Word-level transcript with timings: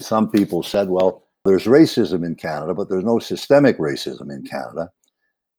some 0.00 0.30
people 0.30 0.62
said, 0.62 0.88
well, 0.88 1.24
there's 1.44 1.64
racism 1.64 2.24
in 2.24 2.34
Canada, 2.34 2.74
but 2.74 2.88
there's 2.88 3.04
no 3.04 3.18
systemic 3.18 3.78
racism 3.78 4.30
in 4.30 4.44
Canada. 4.44 4.90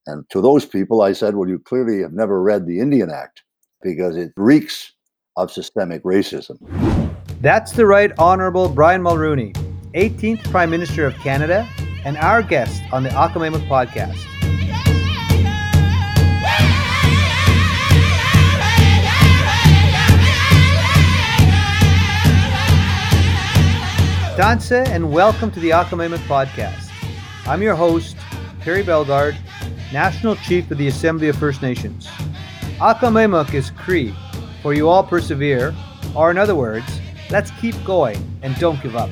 And 0.07 0.27
to 0.29 0.41
those 0.41 0.65
people, 0.65 1.01
I 1.01 1.13
said, 1.13 1.35
well, 1.35 1.49
you 1.49 1.59
clearly 1.59 2.01
have 2.01 2.13
never 2.13 2.41
read 2.41 2.65
the 2.65 2.79
Indian 2.79 3.11
Act 3.11 3.43
because 3.81 4.17
it 4.17 4.31
reeks 4.35 4.93
of 5.37 5.51
systemic 5.51 6.03
racism. 6.03 6.57
That's 7.41 7.71
the 7.71 7.85
Right 7.85 8.11
Honourable 8.19 8.69
Brian 8.69 9.01
Mulroney, 9.01 9.53
18th 9.93 10.43
Prime 10.51 10.69
Minister 10.69 11.05
of 11.05 11.15
Canada, 11.15 11.67
and 12.05 12.17
our 12.17 12.43
guest 12.43 12.81
on 12.91 13.03
the 13.03 13.09
Akamemuk 13.09 13.67
podcast. 13.67 14.40
Tansi 24.41 24.87
and 24.87 25.13
welcome 25.13 25.51
to 25.51 25.59
the 25.59 25.69
Akamemuk 25.69 26.17
podcast. 26.25 26.89
I'm 27.45 27.61
your 27.61 27.75
host, 27.75 28.17
Perry 28.61 28.81
Bellegarde, 28.81 29.37
National 29.93 30.35
Chief 30.35 30.71
of 30.71 30.79
the 30.79 30.87
Assembly 30.87 31.29
of 31.29 31.35
First 31.35 31.61
Nations. 31.61 32.07
Akamemuk 32.79 33.53
is 33.53 33.69
Cree, 33.69 34.15
for 34.63 34.73
you 34.73 34.89
all 34.89 35.03
persevere, 35.03 35.75
or 36.15 36.31
in 36.31 36.39
other 36.39 36.55
words, 36.55 36.87
let's 37.29 37.51
keep 37.61 37.75
going 37.85 38.17
and 38.41 38.55
don't 38.55 38.81
give 38.81 38.95
up. 38.95 39.11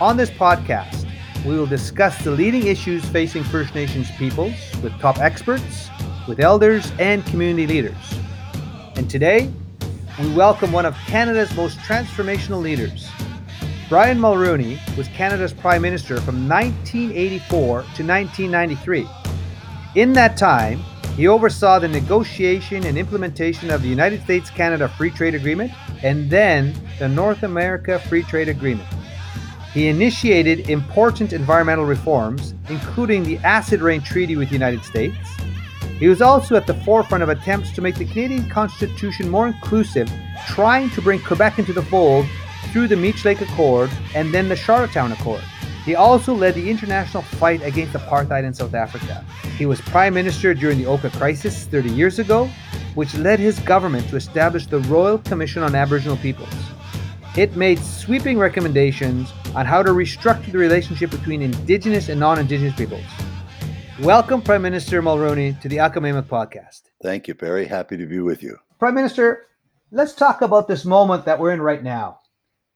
On 0.00 0.16
this 0.16 0.30
podcast, 0.30 1.04
we 1.44 1.58
will 1.58 1.66
discuss 1.66 2.16
the 2.22 2.30
leading 2.30 2.68
issues 2.68 3.04
facing 3.06 3.42
First 3.42 3.74
Nations 3.74 4.08
peoples 4.12 4.54
with 4.80 4.96
top 5.00 5.18
experts, 5.18 5.90
with 6.28 6.38
elders, 6.38 6.92
and 7.00 7.26
community 7.26 7.66
leaders. 7.66 8.14
And 8.94 9.10
today, 9.10 9.50
we 10.20 10.32
welcome 10.34 10.70
one 10.70 10.86
of 10.86 10.94
Canada's 11.08 11.52
most 11.56 11.78
transformational 11.78 12.62
leaders, 12.62 13.10
Brian 13.92 14.18
Mulroney 14.18 14.78
was 14.96 15.06
Canada's 15.08 15.52
Prime 15.52 15.82
Minister 15.82 16.18
from 16.22 16.48
1984 16.48 17.58
to 17.58 18.02
1993. 18.02 19.06
In 19.96 20.14
that 20.14 20.38
time, 20.38 20.78
he 21.14 21.28
oversaw 21.28 21.78
the 21.78 21.88
negotiation 21.88 22.86
and 22.86 22.96
implementation 22.96 23.70
of 23.70 23.82
the 23.82 23.88
United 23.88 24.22
States 24.22 24.48
Canada 24.48 24.88
Free 24.88 25.10
Trade 25.10 25.34
Agreement 25.34 25.72
and 26.02 26.30
then 26.30 26.74
the 26.98 27.06
North 27.06 27.42
America 27.42 27.98
Free 27.98 28.22
Trade 28.22 28.48
Agreement. 28.48 28.88
He 29.74 29.88
initiated 29.88 30.70
important 30.70 31.34
environmental 31.34 31.84
reforms, 31.84 32.54
including 32.70 33.24
the 33.24 33.36
Acid 33.40 33.82
Rain 33.82 34.00
Treaty 34.00 34.36
with 34.36 34.48
the 34.48 34.54
United 34.54 34.82
States. 34.84 35.18
He 35.98 36.08
was 36.08 36.22
also 36.22 36.56
at 36.56 36.66
the 36.66 36.80
forefront 36.80 37.22
of 37.22 37.28
attempts 37.28 37.72
to 37.72 37.82
make 37.82 37.96
the 37.96 38.06
Canadian 38.06 38.48
Constitution 38.48 39.28
more 39.28 39.48
inclusive, 39.48 40.10
trying 40.48 40.88
to 40.92 41.02
bring 41.02 41.20
Quebec 41.20 41.58
into 41.58 41.74
the 41.74 41.82
fold 41.82 42.24
through 42.72 42.88
the 42.88 42.96
Meech 42.96 43.26
Lake 43.26 43.42
Accord 43.42 43.90
and 44.14 44.32
then 44.32 44.48
the 44.48 44.56
Charlottetown 44.56 45.12
Accord. 45.12 45.42
He 45.84 45.94
also 45.94 46.32
led 46.32 46.54
the 46.54 46.70
international 46.70 47.22
fight 47.22 47.60
against 47.62 47.92
apartheid 47.92 48.44
in 48.44 48.54
South 48.54 48.72
Africa. 48.72 49.22
He 49.58 49.66
was 49.66 49.78
prime 49.82 50.14
minister 50.14 50.54
during 50.54 50.78
the 50.78 50.86
Oka 50.86 51.10
crisis 51.10 51.66
30 51.66 51.90
years 51.90 52.18
ago, 52.18 52.48
which 52.94 53.14
led 53.14 53.38
his 53.38 53.58
government 53.58 54.08
to 54.08 54.16
establish 54.16 54.66
the 54.66 54.78
Royal 54.80 55.18
Commission 55.18 55.62
on 55.62 55.74
Aboriginal 55.74 56.16
Peoples. 56.16 56.48
It 57.36 57.56
made 57.56 57.78
sweeping 57.78 58.38
recommendations 58.38 59.30
on 59.54 59.66
how 59.66 59.82
to 59.82 59.90
restructure 59.90 60.50
the 60.50 60.58
relationship 60.58 61.10
between 61.10 61.42
Indigenous 61.42 62.08
and 62.08 62.18
non 62.18 62.38
Indigenous 62.38 62.74
peoples. 62.74 63.04
Welcome, 64.00 64.40
Prime 64.40 64.62
Minister 64.62 65.02
Mulroney, 65.02 65.60
to 65.60 65.68
the 65.68 65.76
Akamemuk 65.76 66.24
podcast. 66.24 66.84
Thank 67.02 67.28
you, 67.28 67.34
Perry. 67.34 67.66
Happy 67.66 67.98
to 67.98 68.06
be 68.06 68.20
with 68.20 68.42
you. 68.42 68.56
Prime 68.78 68.94
Minister, 68.94 69.48
let's 69.90 70.14
talk 70.14 70.40
about 70.40 70.68
this 70.68 70.86
moment 70.86 71.26
that 71.26 71.38
we're 71.38 71.52
in 71.52 71.60
right 71.60 71.82
now 71.82 72.20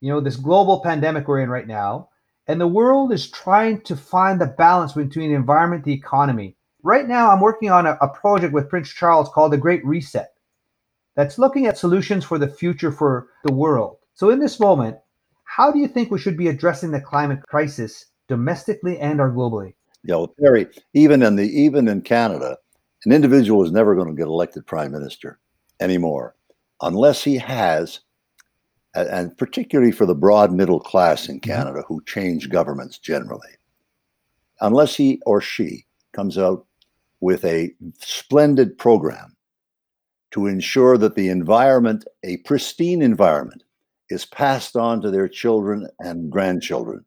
you 0.06 0.12
know, 0.12 0.20
this 0.20 0.36
global 0.36 0.80
pandemic 0.82 1.26
we're 1.26 1.40
in 1.40 1.50
right 1.50 1.66
now. 1.66 2.10
And 2.46 2.60
the 2.60 2.68
world 2.68 3.12
is 3.12 3.28
trying 3.28 3.80
to 3.82 3.96
find 3.96 4.40
the 4.40 4.46
balance 4.46 4.92
between 4.92 5.30
the 5.30 5.34
environment, 5.34 5.82
the 5.82 5.92
economy. 5.92 6.54
Right 6.84 7.08
now, 7.08 7.32
I'm 7.32 7.40
working 7.40 7.72
on 7.72 7.86
a, 7.86 7.98
a 8.00 8.06
project 8.06 8.52
with 8.52 8.68
Prince 8.68 8.88
Charles 8.88 9.28
called 9.28 9.52
the 9.52 9.58
Great 9.58 9.84
Reset 9.84 10.32
that's 11.16 11.40
looking 11.40 11.66
at 11.66 11.76
solutions 11.76 12.24
for 12.24 12.38
the 12.38 12.46
future 12.46 12.92
for 12.92 13.30
the 13.44 13.52
world. 13.52 13.96
So, 14.14 14.30
in 14.30 14.38
this 14.38 14.60
moment, 14.60 14.96
how 15.42 15.72
do 15.72 15.80
you 15.80 15.88
think 15.88 16.12
we 16.12 16.20
should 16.20 16.36
be 16.36 16.46
addressing 16.46 16.92
the 16.92 17.00
climate 17.00 17.42
crisis 17.48 18.06
domestically 18.28 19.00
and 19.00 19.20
or 19.20 19.32
globally? 19.32 19.74
Yeah, 20.04 20.16
well, 20.16 20.34
Perry, 20.40 20.68
even 20.94 21.20
in 21.24 21.34
the 21.34 21.48
even 21.48 21.88
in 21.88 22.02
Canada, 22.02 22.58
an 23.04 23.10
individual 23.10 23.64
is 23.64 23.72
never 23.72 23.96
going 23.96 24.06
to 24.06 24.14
get 24.14 24.28
elected 24.28 24.66
prime 24.66 24.92
minister 24.92 25.40
anymore 25.80 26.36
unless 26.80 27.24
he 27.24 27.38
has 27.38 28.00
and 28.96 29.36
particularly 29.36 29.92
for 29.92 30.06
the 30.06 30.14
broad 30.14 30.52
middle 30.52 30.80
class 30.80 31.28
in 31.28 31.38
mm-hmm. 31.40 31.50
Canada 31.50 31.82
who 31.86 32.02
change 32.06 32.48
governments 32.48 32.98
generally, 32.98 33.50
unless 34.60 34.94
he 34.94 35.20
or 35.26 35.40
she 35.40 35.84
comes 36.12 36.38
out 36.38 36.66
with 37.20 37.44
a 37.44 37.74
splendid 37.98 38.76
program 38.78 39.36
to 40.30 40.46
ensure 40.46 40.98
that 40.98 41.14
the 41.14 41.28
environment, 41.28 42.04
a 42.24 42.38
pristine 42.38 43.02
environment, 43.02 43.62
is 44.10 44.24
passed 44.24 44.76
on 44.76 45.00
to 45.00 45.10
their 45.10 45.28
children 45.28 45.88
and 46.00 46.30
grandchildren. 46.30 47.04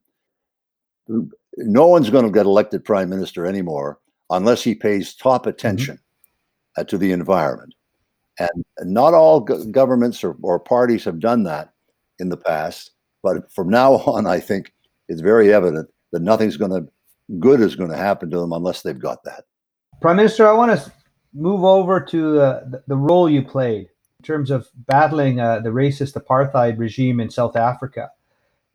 No 1.58 1.88
one's 1.88 2.10
going 2.10 2.26
to 2.26 2.32
get 2.32 2.46
elected 2.46 2.86
prime 2.86 3.10
minister 3.10 3.46
anymore 3.46 4.00
unless 4.30 4.64
he 4.64 4.76
pays 4.76 5.16
top 5.16 5.42
mm-hmm. 5.42 5.50
attention 5.50 5.96
mm-hmm. 5.96 6.82
uh, 6.82 6.84
to 6.86 6.98
the 6.98 7.12
environment. 7.12 7.74
And 8.38 8.64
not 8.82 9.14
all 9.14 9.42
go- 9.42 9.66
governments 9.66 10.24
or, 10.24 10.38
or 10.42 10.60
parties 10.60 11.04
have 11.04 11.20
done 11.20 11.44
that 11.44 11.74
in 12.20 12.30
the 12.30 12.38
past. 12.38 12.92
But 13.24 13.52
from 13.52 13.70
now 13.70 13.94
on, 14.06 14.28
I 14.28 14.40
think 14.40 14.74
it's 15.08 15.22
very 15.22 15.54
evident 15.54 15.90
that 16.12 16.22
nothing's 16.22 16.58
going 16.58 16.72
to 16.72 16.90
good 17.40 17.62
is 17.62 17.76
going 17.76 17.92
to 17.92 17.98
happen 17.98 18.30
to 18.32 18.40
them 18.40 18.52
unless 18.52 18.82
they've 18.82 19.00
got 19.00 19.24
that. 19.24 19.44
Prime 20.02 20.16
Minister, 20.16 20.48
I 20.48 20.54
want 20.54 20.80
to 20.80 20.92
move 21.34 21.64
over 21.64 22.00
to 22.00 22.42
uh, 22.42 22.64
the, 22.88 22.96
role 22.96 23.30
you 23.30 23.44
played 23.44 23.90
in 24.20 24.24
terms 24.24 24.50
of 24.50 24.68
battling 24.88 25.40
uh, 25.40 25.60
the 25.60 25.70
racist 25.70 26.14
apartheid 26.14 26.80
regime 26.80 27.20
in 27.20 27.30
South 27.30 27.56
Africa 27.56 28.10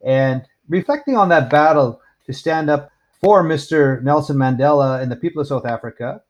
and 0.05 0.43
reflecting 0.69 1.17
on 1.17 1.29
that 1.29 1.49
battle 1.49 1.99
to 2.25 2.33
stand 2.33 2.69
up 2.69 2.89
for 3.21 3.43
Mr. 3.43 4.01
Nelson 4.03 4.37
Mandela 4.37 5.01
and 5.01 5.11
the 5.11 5.15
people 5.15 5.41
of 5.41 5.47
South 5.47 5.65
Africa, 5.65 6.21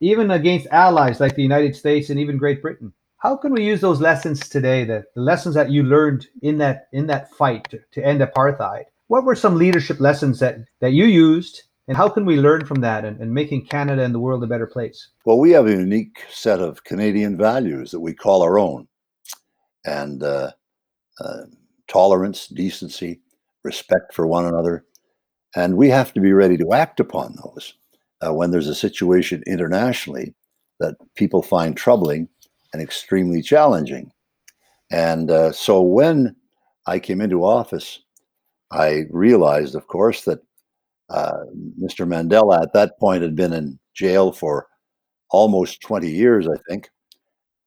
even 0.00 0.30
against 0.30 0.66
allies 0.68 1.18
like 1.18 1.34
the 1.34 1.42
United 1.42 1.74
States 1.74 2.10
and 2.10 2.20
even 2.20 2.38
Great 2.38 2.62
Britain 2.62 2.92
how 3.18 3.36
can 3.36 3.52
we 3.52 3.64
use 3.64 3.80
those 3.80 4.00
lessons 4.00 4.48
today 4.48 4.84
the, 4.84 5.04
the 5.14 5.20
lessons 5.20 5.54
that 5.54 5.70
you 5.70 5.82
learned 5.82 6.26
in 6.42 6.58
that 6.58 6.88
in 6.92 7.06
that 7.06 7.32
fight 7.32 7.68
to, 7.70 7.80
to 7.92 8.04
end 8.04 8.20
apartheid? 8.20 8.84
What 9.08 9.24
were 9.24 9.36
some 9.36 9.56
leadership 9.56 10.00
lessons 10.00 10.40
that 10.40 10.58
that 10.80 10.92
you 10.92 11.06
used 11.06 11.62
and 11.88 11.96
how 11.96 12.08
can 12.08 12.26
we 12.26 12.36
learn 12.36 12.64
from 12.64 12.80
that 12.80 13.04
and, 13.04 13.20
and 13.20 13.32
making 13.32 13.66
canada 13.66 14.02
and 14.02 14.14
the 14.14 14.20
world 14.20 14.42
a 14.42 14.46
better 14.46 14.66
place? 14.66 15.08
Well 15.24 15.38
we 15.38 15.50
have 15.52 15.66
a 15.66 15.70
unique 15.70 16.24
set 16.30 16.60
of 16.60 16.84
canadian 16.84 17.36
values 17.36 17.90
that 17.90 18.00
we 18.00 18.14
call 18.14 18.42
our 18.42 18.58
own. 18.58 18.88
And 19.84 20.22
uh, 20.22 20.50
uh, 21.20 21.42
tolerance 21.88 22.48
decency 22.48 23.20
respect 23.62 24.12
for 24.12 24.26
one 24.26 24.44
another. 24.44 24.84
And 25.54 25.76
we 25.76 25.88
have 25.90 26.12
to 26.14 26.20
be 26.20 26.32
ready 26.32 26.56
to 26.58 26.72
act 26.72 27.00
upon 27.00 27.36
those 27.36 27.74
uh, 28.20 28.34
when 28.34 28.50
there's 28.50 28.68
a 28.68 28.74
situation 28.74 29.42
internationally 29.46 30.34
that 30.80 30.96
people 31.14 31.42
find 31.42 31.76
troubling 31.76 32.28
and 32.72 32.82
extremely 32.82 33.42
challenging. 33.42 34.12
And 34.90 35.30
uh, 35.30 35.52
so 35.52 35.82
when 35.82 36.36
I 36.86 36.98
came 36.98 37.20
into 37.20 37.44
office, 37.44 38.00
I 38.70 39.04
realized, 39.10 39.74
of 39.74 39.86
course, 39.86 40.22
that 40.24 40.40
uh, 41.10 41.44
Mr. 41.80 42.06
Mandela 42.06 42.62
at 42.62 42.72
that 42.72 42.98
point 42.98 43.22
had 43.22 43.36
been 43.36 43.52
in 43.52 43.78
jail 43.94 44.32
for 44.32 44.66
almost 45.30 45.80
20 45.80 46.08
years, 46.08 46.48
I 46.48 46.56
think. 46.68 46.90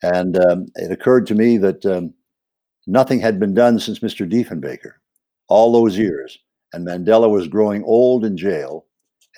And 0.02 0.38
um, 0.38 0.68
it 0.76 0.92
occurred 0.92 1.28
to 1.28 1.36
me 1.36 1.58
that 1.58 1.86
um, 1.86 2.14
nothing 2.88 3.20
had 3.20 3.40
been 3.40 3.54
done 3.54 3.80
since 3.80 4.00
Mr. 4.00 4.30
Diefenbaker, 4.30 4.94
all 5.48 5.72
those 5.72 5.98
years. 5.98 6.38
And 6.74 6.88
Mandela 6.88 7.30
was 7.30 7.48
growing 7.48 7.84
old 7.84 8.24
in 8.24 8.38
jail, 8.38 8.86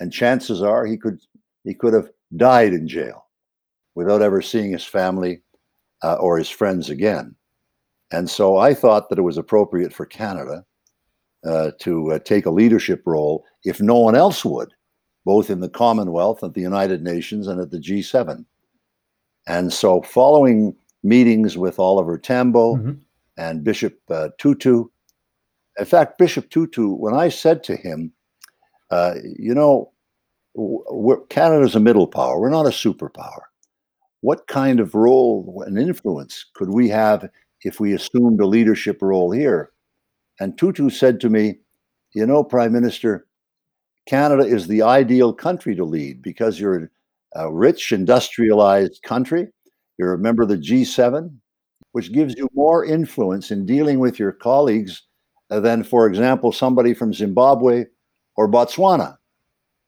and 0.00 0.12
chances 0.12 0.62
are 0.62 0.84
he 0.84 0.98
could 0.98 1.18
he 1.64 1.72
could 1.72 1.94
have 1.94 2.10
died 2.36 2.74
in 2.74 2.86
jail 2.86 3.26
without 3.94 4.20
ever 4.20 4.42
seeing 4.42 4.72
his 4.72 4.84
family 4.84 5.40
uh, 6.02 6.14
or 6.14 6.38
his 6.38 6.48
friends 6.48 6.90
again. 6.90 7.34
And 8.10 8.28
so 8.28 8.58
I 8.58 8.74
thought 8.74 9.08
that 9.08 9.18
it 9.18 9.22
was 9.22 9.38
appropriate 9.38 9.92
for 9.92 10.04
Canada 10.04 10.64
uh, 11.44 11.72
to 11.80 12.12
uh, 12.12 12.18
take 12.20 12.46
a 12.46 12.50
leadership 12.50 13.02
role 13.06 13.44
if 13.64 13.80
no 13.80 13.98
one 13.98 14.14
else 14.14 14.44
would, 14.44 14.72
both 15.24 15.50
in 15.50 15.60
the 15.60 15.68
Commonwealth, 15.68 16.44
at 16.44 16.54
the 16.54 16.60
United 16.60 17.02
Nations, 17.02 17.46
and 17.46 17.60
at 17.60 17.70
the 17.70 17.78
G7. 17.78 18.44
And 19.46 19.72
so, 19.72 20.02
following 20.02 20.76
meetings 21.02 21.58
with 21.58 21.78
Oliver 21.78 22.18
Tambo 22.18 22.76
mm-hmm. 22.76 22.92
and 23.38 23.64
Bishop 23.64 23.98
uh, 24.10 24.28
Tutu, 24.38 24.84
in 25.78 25.84
fact, 25.84 26.18
Bishop 26.18 26.50
Tutu, 26.50 26.90
when 26.90 27.14
I 27.14 27.28
said 27.28 27.64
to 27.64 27.76
him, 27.76 28.12
uh, 28.90 29.14
you 29.38 29.54
know, 29.54 29.90
Canada's 31.30 31.74
a 31.74 31.80
middle 31.80 32.06
power, 32.06 32.38
we're 32.38 32.50
not 32.50 32.66
a 32.66 32.70
superpower 32.70 33.40
what 34.22 34.46
kind 34.46 34.80
of 34.80 34.94
role 34.94 35.62
and 35.66 35.78
influence 35.78 36.46
could 36.54 36.70
we 36.70 36.88
have 36.88 37.28
if 37.64 37.78
we 37.78 37.92
assumed 37.92 38.40
a 38.40 38.46
leadership 38.46 39.02
role 39.02 39.30
here? 39.30 39.70
And 40.40 40.56
Tutu 40.56 40.88
said 40.90 41.20
to 41.20 41.28
me, 41.28 41.58
You 42.14 42.26
know, 42.26 42.42
Prime 42.42 42.72
Minister, 42.72 43.26
Canada 44.08 44.44
is 44.44 44.66
the 44.66 44.82
ideal 44.82 45.32
country 45.32 45.74
to 45.76 45.84
lead 45.84 46.22
because 46.22 46.58
you're 46.58 46.90
a 47.34 47.52
rich, 47.52 47.92
industrialized 47.92 49.02
country. 49.02 49.48
You're 49.98 50.14
a 50.14 50.18
member 50.18 50.44
of 50.44 50.48
the 50.48 50.56
G7, 50.56 51.36
which 51.92 52.12
gives 52.12 52.34
you 52.36 52.48
more 52.54 52.84
influence 52.84 53.50
in 53.50 53.66
dealing 53.66 53.98
with 53.98 54.18
your 54.18 54.32
colleagues 54.32 55.02
than, 55.50 55.84
for 55.84 56.06
example, 56.06 56.52
somebody 56.52 56.94
from 56.94 57.12
Zimbabwe 57.12 57.84
or 58.36 58.48
Botswana. 58.48 59.16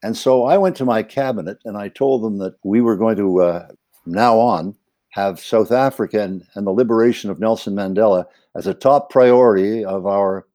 And 0.02 0.16
so 0.16 0.44
I 0.44 0.58
went 0.58 0.76
to 0.76 0.84
my 0.84 1.02
cabinet 1.02 1.58
and 1.64 1.76
I 1.76 1.88
told 1.88 2.22
them 2.22 2.38
that 2.38 2.54
we 2.62 2.80
were 2.80 2.96
going 2.96 3.16
to, 3.16 3.40
uh, 3.40 3.68
from 4.04 4.12
now 4.12 4.38
on, 4.38 4.76
have 5.10 5.40
South 5.40 5.72
Africa 5.72 6.22
and, 6.22 6.46
and 6.54 6.66
the 6.66 6.70
liberation 6.70 7.30
of 7.30 7.40
Nelson 7.40 7.74
Mandela 7.74 8.26
as 8.54 8.66
a 8.66 8.74
top 8.74 9.10
priority 9.10 9.84
of 9.84 10.06
our 10.06 10.46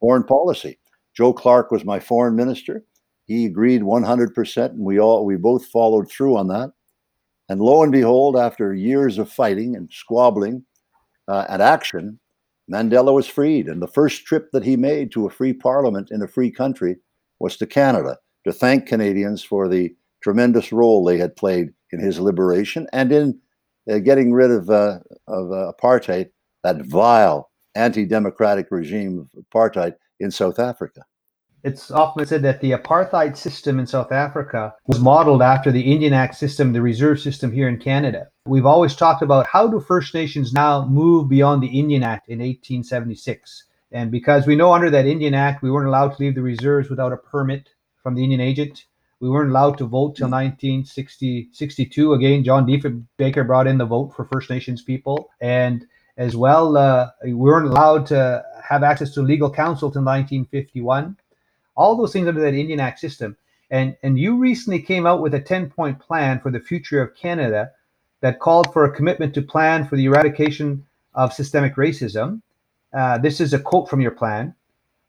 foreign 0.00 0.24
policy. 0.24 0.78
Joe 1.14 1.32
Clark 1.32 1.70
was 1.70 1.84
my 1.84 2.00
foreign 2.00 2.36
minister. 2.36 2.84
He 3.26 3.46
agreed 3.46 3.82
100%, 3.82 4.70
and 4.70 4.80
we 4.80 4.98
all 5.00 5.24
we 5.24 5.36
both 5.36 5.66
followed 5.66 6.10
through 6.10 6.36
on 6.36 6.48
that. 6.48 6.72
And 7.48 7.60
lo 7.60 7.82
and 7.82 7.92
behold, 7.92 8.36
after 8.36 8.74
years 8.74 9.18
of 9.18 9.30
fighting 9.30 9.76
and 9.76 9.90
squabbling 9.90 10.64
uh, 11.28 11.46
and 11.48 11.62
action, 11.62 12.18
Mandela 12.70 13.14
was 13.14 13.28
freed. 13.28 13.68
And 13.68 13.80
the 13.80 13.86
first 13.86 14.24
trip 14.24 14.50
that 14.52 14.64
he 14.64 14.76
made 14.76 15.12
to 15.12 15.26
a 15.26 15.30
free 15.30 15.52
parliament 15.52 16.10
in 16.10 16.22
a 16.22 16.28
free 16.28 16.50
country 16.50 16.96
was 17.38 17.56
to 17.58 17.66
Canada 17.66 18.18
to 18.44 18.52
thank 18.52 18.86
Canadians 18.86 19.42
for 19.42 19.68
the 19.68 19.94
tremendous 20.26 20.72
role 20.72 21.04
they 21.04 21.18
had 21.18 21.36
played 21.36 21.68
in 21.92 22.00
his 22.00 22.18
liberation 22.18 22.88
and 22.92 23.12
in 23.12 23.38
uh, 23.88 23.98
getting 23.98 24.32
rid 24.32 24.50
of, 24.50 24.68
uh, 24.68 24.98
of 25.28 25.52
uh, 25.52 25.70
apartheid, 25.72 26.30
that 26.64 26.84
vile 26.84 27.48
anti-democratic 27.76 28.66
regime 28.72 29.20
of 29.20 29.44
apartheid 29.44 29.94
in 30.18 30.32
South 30.32 30.58
Africa. 30.58 31.02
It's 31.62 31.92
often 31.92 32.26
said 32.26 32.42
that 32.42 32.60
the 32.60 32.72
apartheid 32.72 33.36
system 33.36 33.78
in 33.78 33.86
South 33.86 34.10
Africa 34.10 34.74
was 34.88 34.98
modeled 34.98 35.42
after 35.42 35.70
the 35.70 35.92
Indian 35.92 36.12
Act 36.12 36.34
system, 36.34 36.72
the 36.72 36.82
reserve 36.82 37.20
system 37.20 37.52
here 37.52 37.68
in 37.68 37.78
Canada. 37.78 38.26
We've 38.46 38.66
always 38.66 38.96
talked 38.96 39.22
about 39.22 39.46
how 39.46 39.68
do 39.68 39.78
First 39.78 40.12
Nations 40.12 40.52
now 40.52 40.86
move 40.86 41.28
beyond 41.28 41.62
the 41.62 41.78
Indian 41.78 42.02
Act 42.02 42.28
in 42.28 42.40
1876. 42.40 43.64
And 43.92 44.10
because 44.10 44.44
we 44.44 44.56
know 44.56 44.72
under 44.72 44.90
that 44.90 45.06
Indian 45.06 45.34
Act, 45.34 45.62
we 45.62 45.70
weren't 45.70 45.86
allowed 45.86 46.16
to 46.16 46.20
leave 46.20 46.34
the 46.34 46.42
reserves 46.42 46.90
without 46.90 47.12
a 47.12 47.16
permit 47.16 47.68
from 48.02 48.16
the 48.16 48.24
Indian 48.24 48.40
agent. 48.40 48.86
We 49.20 49.30
weren't 49.30 49.50
allowed 49.50 49.78
to 49.78 49.86
vote 49.86 50.16
till 50.16 50.28
1962. 50.28 52.12
Again, 52.12 52.44
John 52.44 52.66
Baker 53.16 53.44
brought 53.44 53.66
in 53.66 53.78
the 53.78 53.86
vote 53.86 54.12
for 54.14 54.26
First 54.26 54.50
Nations 54.50 54.82
people. 54.82 55.30
And 55.40 55.86
as 56.18 56.36
well, 56.36 56.76
uh, 56.76 57.10
we 57.24 57.34
weren't 57.34 57.68
allowed 57.68 58.06
to 58.06 58.44
have 58.62 58.82
access 58.82 59.14
to 59.14 59.22
legal 59.22 59.50
counsel 59.50 59.90
till 59.90 60.02
1951. 60.02 61.16
All 61.76 61.96
those 61.96 62.12
things 62.12 62.28
under 62.28 62.40
that 62.40 62.54
Indian 62.54 62.80
Act 62.80 62.98
system. 62.98 63.36
And, 63.70 63.96
and 64.02 64.18
you 64.18 64.36
recently 64.36 64.80
came 64.80 65.06
out 65.06 65.22
with 65.22 65.34
a 65.34 65.40
10 65.40 65.70
point 65.70 65.98
plan 65.98 66.38
for 66.40 66.50
the 66.50 66.60
future 66.60 67.00
of 67.00 67.16
Canada 67.16 67.72
that 68.20 68.38
called 68.38 68.72
for 68.72 68.84
a 68.84 68.94
commitment 68.94 69.34
to 69.34 69.42
plan 69.42 69.86
for 69.86 69.96
the 69.96 70.04
eradication 70.04 70.86
of 71.14 71.32
systemic 71.32 71.76
racism. 71.76 72.42
Uh, 72.92 73.18
this 73.18 73.40
is 73.40 73.54
a 73.54 73.58
quote 73.58 73.88
from 73.88 74.00
your 74.00 74.10
plan 74.10 74.54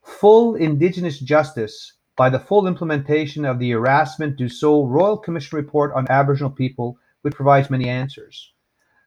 full 0.07 0.55
Indigenous 0.55 1.19
justice 1.19 1.93
by 2.17 2.29
the 2.29 2.39
full 2.39 2.67
implementation 2.67 3.45
of 3.45 3.59
the 3.59 3.71
Erasmus 3.71 4.33
Dussault 4.35 4.89
Royal 4.89 5.17
Commission 5.17 5.55
report 5.55 5.93
on 5.93 6.09
Aboriginal 6.09 6.49
people, 6.49 6.97
which 7.21 7.35
provides 7.35 7.69
many 7.69 7.87
answers. 7.87 8.51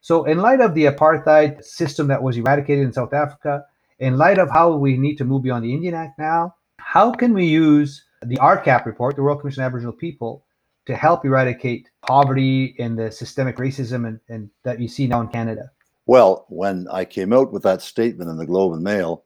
So, 0.01 0.25
in 0.25 0.39
light 0.39 0.61
of 0.61 0.75
the 0.75 0.87
apartheid 0.87 1.63
system 1.63 2.07
that 2.09 2.23
was 2.23 2.39
eradicated 2.39 2.85
in 2.85 2.93
South 2.93 3.13
Africa, 3.13 3.65
in 3.99 4.17
light 4.17 4.39
of 4.39 4.49
how 4.49 4.77
we 4.77 4.97
need 4.97 5.17
to 5.17 5.25
move 5.25 5.43
beyond 5.43 5.65
the 5.65 5.75
Indian 5.75 5.95
Act 5.95 6.19
now, 6.19 6.55
how 6.79 7.13
can 7.13 7.35
we 7.35 7.45
use 7.45 8.03
the 8.23 8.37
RCAP 8.37 8.87
report, 8.87 9.17
the 9.17 9.23
Royal 9.23 9.37
Commission 9.37 9.63
on 9.63 9.67
Aboriginal 9.67 9.93
People, 9.93 10.45
to 10.87 10.97
help 10.97 11.25
eradicate 11.25 11.91
poverty 12.03 12.75
and 12.79 12.99
the 12.99 13.11
systemic 13.11 13.57
racism 13.57 14.07
and, 14.07 14.21
and 14.29 14.51
that 14.63 14.81
you 14.81 14.89
see 14.89 15.07
now 15.07 15.21
in 15.21 15.29
Canada? 15.29 15.71
Well, 16.07 16.47
when 16.49 16.89
I 16.91 17.05
came 17.05 17.33
out 17.33 17.53
with 17.53 17.63
that 17.65 17.83
statement 17.83 18.31
in 18.31 18.39
the 18.39 18.47
Globe 18.47 18.73
and 18.73 18.83
Mail, 18.83 19.25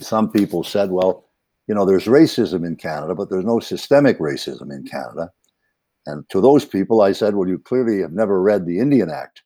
some 0.00 0.30
people 0.30 0.64
said, 0.64 0.90
well, 0.90 1.25
you 1.66 1.74
know, 1.74 1.84
there's 1.84 2.04
racism 2.04 2.64
in 2.64 2.76
Canada, 2.76 3.14
but 3.14 3.28
there's 3.28 3.44
no 3.44 3.60
systemic 3.60 4.18
racism 4.18 4.72
in 4.72 4.84
Canada. 4.84 5.30
And 6.06 6.28
to 6.30 6.40
those 6.40 6.64
people, 6.64 7.00
I 7.00 7.12
said, 7.12 7.34
well, 7.34 7.48
you 7.48 7.58
clearly 7.58 8.00
have 8.00 8.12
never 8.12 8.40
read 8.40 8.64
the 8.64 8.78
Indian 8.78 9.10
Act 9.10 9.42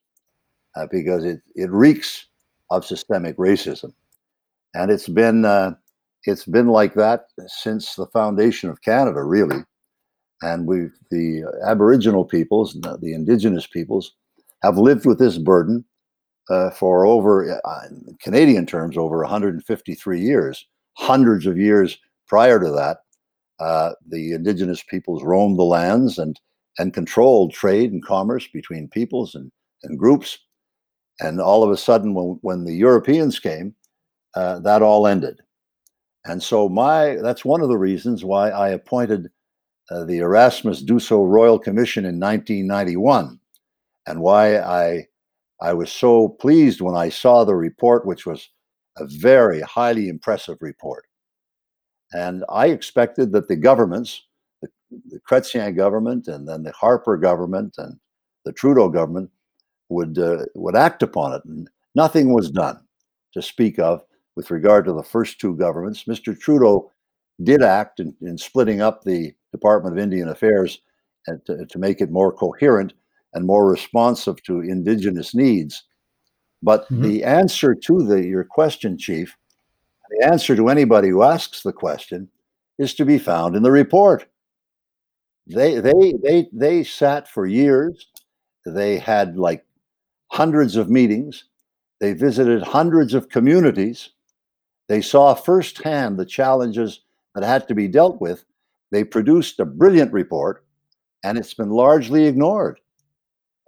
uh, 0.76 0.86
because 0.90 1.24
it, 1.24 1.40
it 1.54 1.70
reeks 1.70 2.26
of 2.70 2.84
systemic 2.84 3.36
racism. 3.38 3.92
And 4.74 4.90
it's 4.90 5.08
been, 5.08 5.44
uh, 5.44 5.74
it's 6.24 6.44
been 6.44 6.68
like 6.68 6.94
that 6.94 7.28
since 7.46 7.94
the 7.94 8.06
foundation 8.06 8.68
of 8.68 8.82
Canada, 8.82 9.22
really. 9.22 9.64
And 10.42 10.66
we, 10.66 10.88
the 11.10 11.44
Aboriginal 11.66 12.24
peoples, 12.24 12.74
the 12.74 13.14
Indigenous 13.14 13.66
peoples, 13.66 14.14
have 14.62 14.76
lived 14.76 15.06
with 15.06 15.18
this 15.18 15.38
burden 15.38 15.84
uh, 16.50 16.70
for 16.70 17.06
over, 17.06 17.60
uh, 17.64 17.82
Canadian 18.20 18.66
terms, 18.66 18.96
over 18.96 19.18
153 19.18 20.20
years, 20.20 20.66
hundreds 20.94 21.46
of 21.46 21.56
years 21.56 21.98
prior 22.30 22.60
to 22.60 22.70
that, 22.70 22.98
uh, 23.58 23.90
the 24.08 24.32
indigenous 24.32 24.84
peoples 24.84 25.24
roamed 25.24 25.58
the 25.58 25.64
lands 25.64 26.16
and 26.16 26.38
and 26.78 26.94
controlled 26.94 27.52
trade 27.52 27.92
and 27.92 28.04
commerce 28.04 28.46
between 28.46 28.88
peoples 28.88 29.34
and, 29.34 29.50
and 29.82 29.98
groups. 29.98 30.38
And 31.18 31.40
all 31.40 31.62
of 31.64 31.70
a 31.70 31.76
sudden, 31.76 32.14
when, 32.14 32.38
when 32.40 32.64
the 32.64 32.72
Europeans 32.72 33.40
came, 33.40 33.74
uh, 34.36 34.60
that 34.60 34.80
all 34.80 35.06
ended. 35.08 35.40
And 36.24 36.40
so 36.40 36.68
my 36.68 37.16
that's 37.20 37.44
one 37.44 37.60
of 37.60 37.68
the 37.68 37.76
reasons 37.78 38.24
why 38.24 38.50
I 38.50 38.68
appointed 38.68 39.28
uh, 39.90 40.04
the 40.04 40.18
Erasmus 40.18 40.84
Dussault 40.84 41.28
Royal 41.28 41.58
Commission 41.58 42.04
in 42.04 42.20
1991, 42.20 43.40
and 44.06 44.20
why 44.20 44.58
I 44.58 45.06
I 45.60 45.72
was 45.74 45.90
so 45.90 46.28
pleased 46.28 46.80
when 46.80 46.94
I 46.94 47.08
saw 47.08 47.44
the 47.44 47.56
report, 47.56 48.06
which 48.06 48.24
was 48.24 48.48
a 48.98 49.06
very 49.06 49.60
highly 49.62 50.08
impressive 50.08 50.58
report. 50.60 51.04
And 52.12 52.44
I 52.48 52.66
expected 52.66 53.32
that 53.32 53.48
the 53.48 53.56
governments, 53.56 54.26
the, 54.62 54.68
the 55.10 55.20
Chrétien 55.20 55.76
government 55.76 56.28
and 56.28 56.48
then 56.48 56.62
the 56.62 56.72
Harper 56.72 57.16
government 57.16 57.76
and 57.78 57.98
the 58.44 58.52
Trudeau 58.52 58.88
government, 58.88 59.30
would 59.88 60.18
uh, 60.18 60.44
would 60.54 60.76
act 60.76 61.02
upon 61.02 61.34
it. 61.34 61.44
And 61.44 61.68
nothing 61.94 62.32
was 62.32 62.50
done 62.50 62.80
to 63.34 63.42
speak 63.42 63.78
of 63.78 64.02
with 64.36 64.50
regard 64.50 64.84
to 64.86 64.92
the 64.92 65.02
first 65.02 65.40
two 65.40 65.54
governments. 65.56 66.04
Mr. 66.04 66.38
Trudeau 66.38 66.90
did 67.42 67.62
act 67.62 68.00
in, 68.00 68.14
in 68.22 68.38
splitting 68.38 68.80
up 68.80 69.02
the 69.02 69.34
Department 69.52 69.96
of 69.96 70.02
Indian 70.02 70.28
Affairs 70.28 70.80
and 71.26 71.44
to, 71.46 71.66
to 71.66 71.78
make 71.78 72.00
it 72.00 72.10
more 72.10 72.32
coherent 72.32 72.94
and 73.34 73.46
more 73.46 73.70
responsive 73.70 74.42
to 74.44 74.60
Indigenous 74.60 75.34
needs. 75.34 75.84
But 76.62 76.84
mm-hmm. 76.84 77.02
the 77.02 77.24
answer 77.24 77.74
to 77.74 78.02
the 78.02 78.24
your 78.24 78.44
question, 78.44 78.98
Chief, 78.98 79.36
the 80.10 80.26
answer 80.26 80.56
to 80.56 80.68
anybody 80.68 81.08
who 81.08 81.22
asks 81.22 81.62
the 81.62 81.72
question 81.72 82.28
is 82.78 82.94
to 82.94 83.04
be 83.04 83.18
found 83.18 83.56
in 83.56 83.62
the 83.62 83.70
report. 83.70 84.26
They 85.46 85.80
they 85.80 86.14
they 86.22 86.48
they 86.52 86.84
sat 86.84 87.28
for 87.28 87.46
years. 87.46 88.08
They 88.64 88.98
had 88.98 89.36
like 89.36 89.64
hundreds 90.28 90.76
of 90.76 90.90
meetings. 90.90 91.44
They 92.00 92.12
visited 92.12 92.62
hundreds 92.62 93.14
of 93.14 93.28
communities. 93.28 94.10
They 94.88 95.02
saw 95.02 95.34
firsthand 95.34 96.18
the 96.18 96.26
challenges 96.26 97.00
that 97.34 97.44
had 97.44 97.68
to 97.68 97.74
be 97.74 97.88
dealt 97.88 98.20
with. 98.20 98.44
They 98.90 99.04
produced 99.04 99.60
a 99.60 99.64
brilliant 99.64 100.12
report, 100.12 100.64
and 101.22 101.38
it's 101.38 101.54
been 101.54 101.70
largely 101.70 102.26
ignored. 102.26 102.80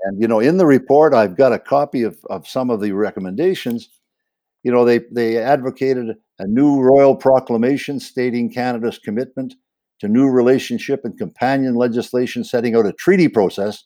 And 0.05 0.21
you 0.21 0.27
know, 0.27 0.41
in 0.41 0.57
the 0.57 0.67
report, 0.67 1.15
I've 1.15 1.37
got 1.37 1.53
a 1.53 1.59
copy 1.59 2.03
of, 2.03 2.19
of 2.31 2.49
some 2.49 2.71
of 2.71 2.81
the 2.81 2.93
recommendations. 2.93 3.89
You 4.63 4.73
know, 4.73 4.85
they 4.85 5.01
they 5.11 5.39
advocated 5.39 6.17
a 6.43 6.47
new 6.49 6.81
royal 6.81 7.15
proclamation 7.15 8.01
stating 8.01 8.53
Canada's 8.53 8.99
commitment 8.99 9.55
to 10.01 10.09
new 10.09 10.29
relationship 10.29 11.05
and 11.05 11.17
companion 11.17 11.77
legislation 11.77 12.43
setting 12.43 12.75
out 12.75 12.85
a 12.85 12.93
treaty 12.93 13.29
process 13.29 13.85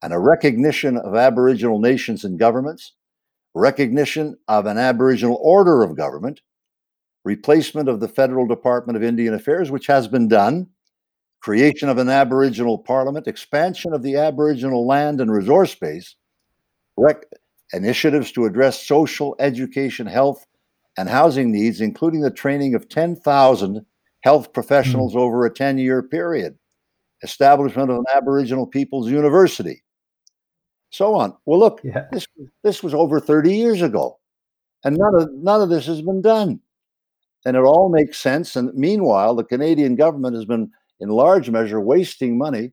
and 0.00 0.12
a 0.12 0.18
recognition 0.18 0.96
of 0.96 1.16
Aboriginal 1.16 1.80
nations 1.80 2.22
and 2.22 2.38
governments, 2.38 2.94
recognition 3.52 4.36
of 4.46 4.66
an 4.66 4.78
Aboriginal 4.78 5.40
order 5.42 5.82
of 5.82 5.96
government, 5.96 6.40
replacement 7.24 7.88
of 7.88 7.98
the 7.98 8.06
Federal 8.06 8.46
Department 8.46 8.96
of 8.96 9.02
Indian 9.02 9.34
Affairs, 9.34 9.72
which 9.72 9.88
has 9.88 10.06
been 10.06 10.28
done, 10.28 10.68
creation 11.40 11.88
of 11.88 11.98
an 11.98 12.08
Aboriginal 12.08 12.78
Parliament, 12.78 13.26
expansion 13.26 13.92
of 13.92 14.04
the 14.04 14.14
Aboriginal 14.14 14.86
land 14.86 15.20
and 15.20 15.32
resource 15.32 15.74
base, 15.74 16.14
rec- 16.96 17.26
initiatives 17.72 18.30
to 18.30 18.44
address 18.44 18.86
social, 18.86 19.34
education, 19.40 20.06
health, 20.06 20.46
and 20.98 21.08
housing 21.08 21.52
needs, 21.52 21.80
including 21.80 22.20
the 22.20 22.30
training 22.30 22.74
of 22.74 22.88
10,000 22.88 23.86
health 24.22 24.52
professionals 24.52 25.14
mm. 25.14 25.18
over 25.18 25.46
a 25.46 25.54
10 25.54 25.78
year 25.78 26.02
period, 26.02 26.58
establishment 27.22 27.88
of 27.88 27.98
an 27.98 28.04
Aboriginal 28.14 28.66
People's 28.66 29.08
University, 29.08 29.84
so 30.90 31.14
on. 31.14 31.34
Well, 31.46 31.60
look, 31.60 31.80
yeah. 31.84 32.06
this, 32.10 32.26
this 32.64 32.82
was 32.82 32.94
over 32.94 33.20
30 33.20 33.56
years 33.56 33.80
ago, 33.80 34.18
and 34.84 34.96
none 34.98 35.14
of, 35.14 35.32
none 35.34 35.62
of 35.62 35.68
this 35.68 35.86
has 35.86 36.02
been 36.02 36.20
done. 36.20 36.60
and 37.46 37.56
it 37.56 37.60
all 37.60 37.88
makes 37.88 38.18
sense. 38.18 38.56
And 38.56 38.74
meanwhile, 38.74 39.36
the 39.36 39.44
Canadian 39.44 39.94
government 39.94 40.34
has 40.34 40.44
been, 40.44 40.72
in 40.98 41.10
large 41.10 41.48
measure, 41.48 41.80
wasting 41.80 42.36
money 42.36 42.72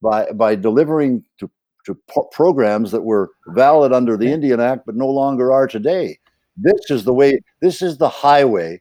by 0.00 0.30
by 0.30 0.54
delivering 0.54 1.24
to 1.40 1.50
to 1.86 1.98
po- 2.08 2.28
programs 2.30 2.92
that 2.92 3.02
were 3.02 3.30
valid 3.48 3.92
under 3.92 4.16
the 4.16 4.30
Indian 4.30 4.60
Act 4.60 4.86
but 4.86 4.94
no 4.94 5.08
longer 5.08 5.52
are 5.52 5.66
today. 5.66 6.18
This 6.60 6.90
is 6.90 7.04
the 7.04 7.14
way. 7.14 7.40
This 7.60 7.82
is 7.82 7.98
the 7.98 8.08
highway 8.08 8.80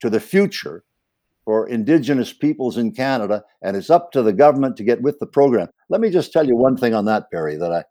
to 0.00 0.10
the 0.10 0.20
future 0.20 0.84
for 1.44 1.68
Indigenous 1.68 2.32
peoples 2.32 2.78
in 2.78 2.92
Canada, 2.92 3.42
and 3.62 3.76
it's 3.76 3.90
up 3.90 4.12
to 4.12 4.22
the 4.22 4.32
government 4.32 4.76
to 4.76 4.84
get 4.84 5.02
with 5.02 5.18
the 5.18 5.26
program. 5.26 5.68
Let 5.88 6.00
me 6.00 6.10
just 6.10 6.32
tell 6.32 6.46
you 6.46 6.56
one 6.56 6.76
thing 6.76 6.94
on 6.94 7.04
that, 7.06 7.30
Perry, 7.30 7.56
that 7.56 7.72
I 7.72 7.84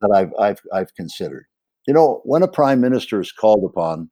that 0.00 0.10
I've 0.14 0.32
I've, 0.38 0.60
I've 0.72 0.94
considered. 0.94 1.46
You 1.86 1.94
know, 1.94 2.20
when 2.24 2.42
a 2.42 2.48
prime 2.48 2.80
minister 2.80 3.20
is 3.20 3.32
called 3.32 3.64
upon 3.64 4.10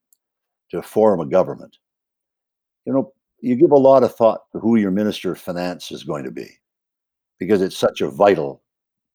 to 0.70 0.82
form 0.82 1.20
a 1.20 1.26
government, 1.26 1.78
you 2.84 2.92
know, 2.92 3.12
you 3.40 3.54
give 3.54 3.70
a 3.70 3.78
lot 3.78 4.02
of 4.02 4.14
thought 4.14 4.40
to 4.52 4.58
who 4.58 4.76
your 4.76 4.90
minister 4.90 5.32
of 5.32 5.38
finance 5.38 5.92
is 5.92 6.02
going 6.02 6.24
to 6.24 6.30
be, 6.30 6.48
because 7.38 7.62
it's 7.62 7.76
such 7.76 8.00
a 8.00 8.10
vital 8.10 8.62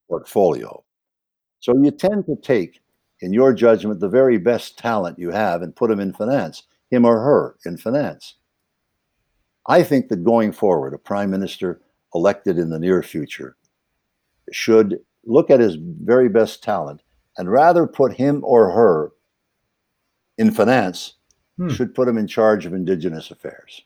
portfolio. 0.10 0.84
So 1.60 1.76
you 1.82 1.92
tend 1.92 2.26
to 2.26 2.36
take, 2.42 2.80
in 3.22 3.34
your 3.34 3.54
judgment, 3.54 4.00
the 4.00 4.10
very 4.10 4.38
best 4.38 4.78
talent 4.78 5.20
you 5.20 5.30
have 5.30 5.62
and 5.62 5.76
put 5.76 5.92
him 5.92 6.00
in 6.00 6.14
finance, 6.14 6.64
him 6.90 7.06
or 7.06 7.20
her 7.22 7.56
in 7.66 7.78
finance. 7.78 8.36
I 9.68 9.84
think 9.84 10.10
that 10.10 10.24
going 10.24 10.52
forward, 10.52 10.94
a 10.94 10.98
prime 10.98 11.30
minister 11.30 11.82
elected 12.14 12.58
in 12.58 12.70
the 12.70 12.80
near 12.80 13.04
future 13.04 13.56
should 14.52 15.00
look 15.26 15.50
at 15.50 15.60
his 15.60 15.78
very 15.80 16.30
best 16.30 16.64
talent 16.64 17.02
and 17.38 17.52
rather 17.52 17.88
put 17.88 18.14
him 18.14 18.42
or 18.44 18.72
her 18.72 19.12
in 20.38 20.52
finance, 20.52 21.14
hmm. 21.58 21.70
should 21.70 21.94
put 21.94 22.08
him 22.08 22.18
in 22.18 22.28
charge 22.28 22.66
of 22.66 22.74
Indigenous 22.74 23.32
affairs. 23.32 23.84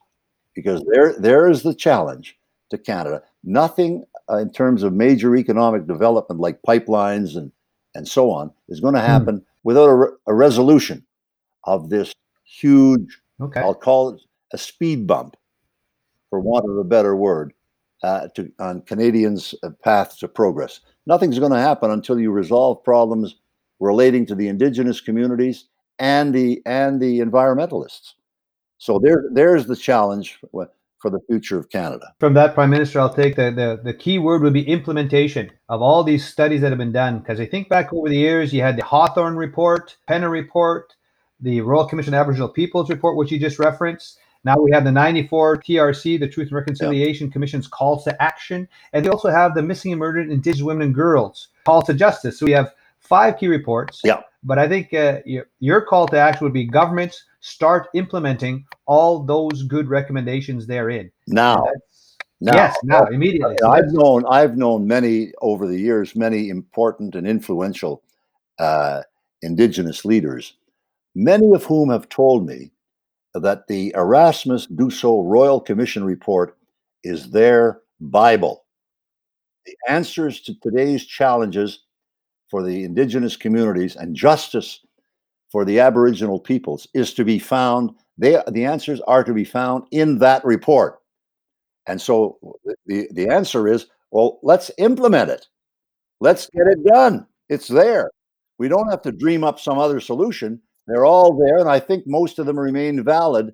Because 0.55 0.81
there, 0.89 1.13
there 1.19 1.49
is 1.49 1.63
the 1.63 1.75
challenge 1.75 2.37
to 2.69 2.77
Canada. 2.77 3.21
Nothing 3.43 4.05
uh, 4.29 4.37
in 4.37 4.51
terms 4.51 4.81
of 4.83 4.93
major 4.93 5.35
economic 5.35 5.85
development 5.85 6.39
like 6.39 6.61
pipelines 6.67 7.35
and, 7.35 7.51
and 7.95 8.07
so 8.07 8.29
on 8.29 8.51
is 8.69 8.79
going 8.79 8.93
to 8.93 9.01
hmm. 9.01 9.07
happen 9.07 9.35
hmm. 9.37 9.43
without 9.63 9.89
a, 9.89 9.95
re- 9.95 10.09
a, 10.27 10.33
resolution 10.33 11.03
of 11.63 11.89
this 11.89 12.13
huge, 12.43 13.19
okay. 13.41 13.61
I'll 13.61 13.73
call 13.73 14.09
it 14.09 14.21
a 14.53 14.57
speed 14.57 15.07
bump, 15.07 15.35
for 16.29 16.39
want 16.39 16.69
of 16.69 16.77
a 16.77 16.83
better 16.83 17.15
word, 17.15 17.53
uh, 18.03 18.27
to, 18.35 18.51
on 18.59 18.81
Canadians' 18.81 19.55
uh, 19.63 19.69
path 19.83 20.17
to 20.19 20.27
progress. 20.27 20.81
Nothing's 21.07 21.39
going 21.39 21.51
to 21.51 21.59
happen 21.59 21.91
until 21.91 22.19
you 22.19 22.31
resolve 22.31 22.83
problems 22.83 23.35
relating 23.79 24.25
to 24.27 24.35
the 24.35 24.47
indigenous 24.47 25.01
communities 25.01 25.65
and 25.99 26.33
the 26.33 26.61
and 26.65 27.01
the 27.01 27.19
environmentalists. 27.19 28.13
So 28.77 28.99
there 28.99 29.25
there's 29.31 29.65
the 29.65 29.75
challenge 29.75 30.39
for 31.05 31.11
the 31.11 31.19
future 31.27 31.59
of 31.59 31.69
Canada. 31.69 32.15
From 32.19 32.33
that, 32.33 32.55
Prime 32.55 32.71
Minister, 32.71 32.99
I'll 32.99 33.13
take 33.13 33.35
the, 33.35 33.51
the, 33.51 33.79
the 33.83 33.93
key 33.93 34.17
word 34.17 34.41
would 34.41 34.53
be 34.53 34.67
implementation 34.67 35.51
of 35.69 35.79
all 35.79 36.03
these 36.03 36.25
studies 36.25 36.61
that 36.61 36.71
have 36.71 36.79
been 36.79 36.91
done. 36.91 37.19
Because 37.19 37.39
I 37.39 37.45
think 37.45 37.69
back 37.69 37.93
over 37.93 38.09
the 38.09 38.17
years, 38.17 38.51
you 38.51 38.61
had 38.61 38.75
the 38.75 38.83
Hawthorn 38.83 39.35
report, 39.35 39.97
Penner 40.09 40.31
report, 40.31 40.95
the 41.39 41.61
Royal 41.61 41.85
Commission 41.85 42.15
on 42.15 42.19
Aboriginal 42.19 42.49
Peoples 42.49 42.89
report, 42.89 43.17
which 43.17 43.31
you 43.31 43.39
just 43.39 43.59
referenced. 43.59 44.17
Now 44.45 44.57
we 44.57 44.71
have 44.71 44.83
the 44.83 44.91
94 44.91 45.57
TRC, 45.57 46.19
the 46.19 46.27
Truth 46.27 46.47
and 46.47 46.55
Reconciliation 46.55 47.29
Commission's 47.29 47.67
calls 47.67 48.03
to 48.05 48.19
action. 48.19 48.67
And 48.91 49.05
they 49.05 49.09
also 49.09 49.29
have 49.29 49.53
the 49.53 49.61
Missing 49.61 49.91
and 49.91 49.99
Murdered 49.99 50.31
Indigenous 50.31 50.63
Women 50.63 50.87
and 50.87 50.95
Girls 50.95 51.49
call 51.65 51.83
to 51.83 51.93
justice. 51.93 52.39
So 52.39 52.47
we 52.47 52.51
have 52.53 52.73
five 52.97 53.37
key 53.37 53.47
reports. 53.47 54.01
Yeah. 54.03 54.21
But 54.43 54.57
I 54.57 54.67
think 54.67 54.91
uh, 54.91 55.19
your, 55.23 55.49
your 55.59 55.81
call 55.81 56.07
to 56.07 56.17
action 56.17 56.45
would 56.45 56.53
be 56.53 56.65
governments 56.65 57.25
start 57.45 57.89
implementing 57.93 58.65
all 58.87 59.23
those 59.23 59.63
good 59.63 59.87
recommendations 59.87 60.65
therein. 60.65 61.11
Now. 61.27 61.67
Now, 62.41 62.53
yes, 62.53 62.75
now 62.83 63.05
immediately. 63.05 63.55
I've 63.65 63.93
known 63.93 64.25
I've 64.29 64.57
known 64.57 64.85
many 64.85 65.31
over 65.41 65.67
the 65.67 65.79
years, 65.79 66.17
many 66.17 66.49
important 66.49 67.15
and 67.15 67.25
influential 67.25 68.03
uh, 68.59 69.03
indigenous 69.41 70.03
leaders, 70.03 70.57
many 71.15 71.53
of 71.53 71.63
whom 71.63 71.89
have 71.89 72.09
told 72.09 72.45
me 72.45 72.71
that 73.35 73.67
the 73.67 73.93
Erasmus 73.95 74.67
Dussault 74.67 75.23
Royal 75.31 75.61
Commission 75.61 76.03
report 76.03 76.57
is 77.05 77.29
their 77.31 77.79
Bible. 78.01 78.65
The 79.65 79.75
answers 79.87 80.41
to 80.41 80.59
today's 80.59 81.05
challenges 81.05 81.85
for 82.49 82.63
the 82.63 82.83
indigenous 82.83 83.37
communities 83.37 83.95
and 83.95 84.13
justice 84.13 84.84
for 85.55 85.63
the 85.63 85.79
Aboriginal 85.79 86.37
peoples 86.37 86.85
is 86.93 87.13
to 87.13 87.23
be 87.23 87.39
found. 87.39 87.91
They, 88.17 88.37
the 88.51 88.65
answers 88.65 88.99
are 89.07 89.23
to 89.23 89.33
be 89.33 89.45
found 89.45 89.85
in 89.91 90.19
that 90.19 90.43
report. 90.43 90.99
And 91.87 92.01
so 92.01 92.37
the, 92.85 93.07
the 93.11 93.29
answer 93.29 93.65
is 93.69 93.87
well, 94.11 94.37
let's 94.43 94.69
implement 94.77 95.29
it. 95.29 95.47
Let's 96.19 96.49
get 96.49 96.67
it 96.67 96.83
done. 96.83 97.25
It's 97.47 97.69
there. 97.69 98.11
We 98.57 98.67
don't 98.67 98.89
have 98.89 99.01
to 99.03 99.13
dream 99.13 99.45
up 99.45 99.57
some 99.61 99.79
other 99.79 100.01
solution. 100.01 100.59
They're 100.87 101.05
all 101.05 101.37
there. 101.37 101.59
And 101.59 101.69
I 101.69 101.79
think 101.79 102.03
most 102.05 102.37
of 102.37 102.45
them 102.45 102.59
remain 102.59 103.01
valid 103.01 103.53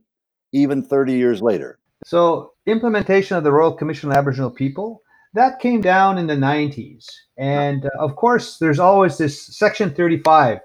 even 0.54 0.82
30 0.84 1.14
years 1.14 1.40
later. 1.40 1.78
So, 2.04 2.54
implementation 2.66 3.38
of 3.38 3.44
the 3.44 3.52
Royal 3.52 3.74
Commission 3.74 4.10
on 4.10 4.18
Aboriginal 4.18 4.50
People 4.50 5.04
that 5.36 5.60
came 5.60 5.82
down 5.82 6.18
in 6.18 6.26
the 6.26 6.36
90s. 6.36 7.06
And 7.38 7.86
uh, 7.86 7.90
of 8.00 8.16
course, 8.16 8.58
there's 8.58 8.80
always 8.80 9.20
this 9.20 9.56
Section 9.56 9.94
35. 9.94 10.62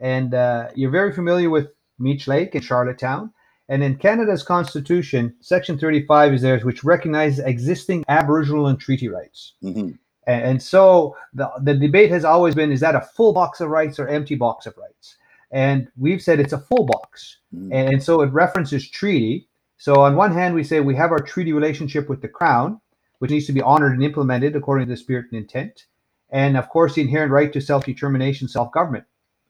And 0.00 0.34
uh, 0.34 0.68
you're 0.74 0.90
very 0.90 1.12
familiar 1.12 1.50
with 1.50 1.68
Meech 1.98 2.28
Lake 2.28 2.54
and 2.54 2.64
Charlottetown. 2.64 3.32
And 3.68 3.82
in 3.82 3.96
Canada's 3.96 4.42
Constitution, 4.42 5.34
Section 5.40 5.78
35 5.78 6.34
is 6.34 6.42
there, 6.42 6.58
which 6.60 6.84
recognizes 6.84 7.44
existing 7.44 8.04
Aboriginal 8.08 8.68
and 8.68 8.80
treaty 8.80 9.08
rights. 9.08 9.54
Mm-hmm. 9.62 9.90
And, 10.26 10.44
and, 10.44 10.62
so 10.62 11.16
the, 11.34 11.50
the 11.62 11.74
debate 11.74 12.10
has 12.10 12.24
always 12.24 12.54
been 12.54 12.72
is 12.72 12.80
that 12.80 12.94
a 12.94 13.00
full 13.00 13.32
box 13.32 13.60
of 13.60 13.68
rights 13.68 13.98
or 13.98 14.08
empty 14.08 14.36
box 14.36 14.66
of 14.66 14.76
rights? 14.78 15.16
And 15.50 15.88
we've 15.96 16.22
said 16.22 16.40
it's 16.40 16.52
a 16.52 16.58
full 16.58 16.86
box. 16.86 17.38
Mm-hmm. 17.54 17.72
And, 17.72 17.88
and 17.94 18.02
so 18.02 18.22
it 18.22 18.32
references 18.32 18.88
treaty. 18.88 19.48
So 19.76 20.00
on 20.00 20.16
one 20.16 20.32
hand, 20.32 20.54
we 20.54 20.64
say 20.64 20.80
we 20.80 20.96
have 20.96 21.12
our 21.12 21.20
treaty 21.20 21.52
relationship 21.52 22.08
with 22.08 22.22
the 22.22 22.28
Crown, 22.28 22.80
which 23.18 23.30
needs 23.30 23.46
to 23.46 23.52
be 23.52 23.62
honored 23.62 23.92
and 23.92 24.02
implemented 24.02 24.56
according 24.56 24.86
to 24.86 24.92
the 24.92 24.96
spirit 24.96 25.26
and 25.30 25.40
intent. 25.40 25.86
And 26.30 26.56
of 26.56 26.68
course, 26.68 26.94
the 26.94 27.02
inherent 27.02 27.32
right 27.32 27.52
to 27.52 27.60
self 27.60 27.84
determination, 27.84 28.48
self 28.48 28.72
government 28.72 29.04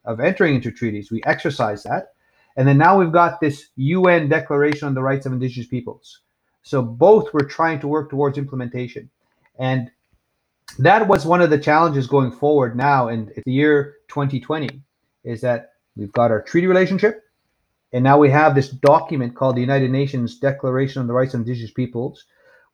of 0.08 0.18
entering 0.18 0.56
into 0.56 0.72
treaties. 0.72 1.12
We 1.12 1.22
exercise 1.22 1.84
that. 1.84 2.14
And 2.56 2.66
then 2.66 2.78
now 2.78 2.98
we've 2.98 3.12
got 3.12 3.40
this 3.40 3.68
UN 3.76 4.28
Declaration 4.28 4.88
on 4.88 4.94
the 4.94 5.02
Rights 5.02 5.26
of 5.26 5.32
Indigenous 5.32 5.68
Peoples. 5.68 6.22
So 6.62 6.82
both 6.82 7.32
were 7.32 7.44
trying 7.44 7.78
to 7.80 7.88
work 7.88 8.10
towards 8.10 8.36
implementation. 8.36 9.08
And 9.60 9.90
that 10.80 11.06
was 11.06 11.24
one 11.24 11.40
of 11.40 11.50
the 11.50 11.58
challenges 11.58 12.08
going 12.08 12.32
forward 12.32 12.76
now 12.76 13.08
in 13.08 13.32
the 13.46 13.52
year 13.52 13.98
2020 14.08 14.68
is 15.22 15.40
that 15.42 15.74
we've 15.96 16.12
got 16.12 16.32
our 16.32 16.42
treaty 16.42 16.66
relationship 16.66 17.22
and 17.92 18.04
now 18.04 18.18
we 18.18 18.30
have 18.30 18.54
this 18.54 18.68
document 18.68 19.34
called 19.34 19.56
the 19.56 19.60
United 19.60 19.90
Nations 19.90 20.38
Declaration 20.38 21.00
on 21.00 21.06
the 21.06 21.14
Rights 21.14 21.34
of 21.34 21.40
Indigenous 21.40 21.70
Peoples, 21.70 22.24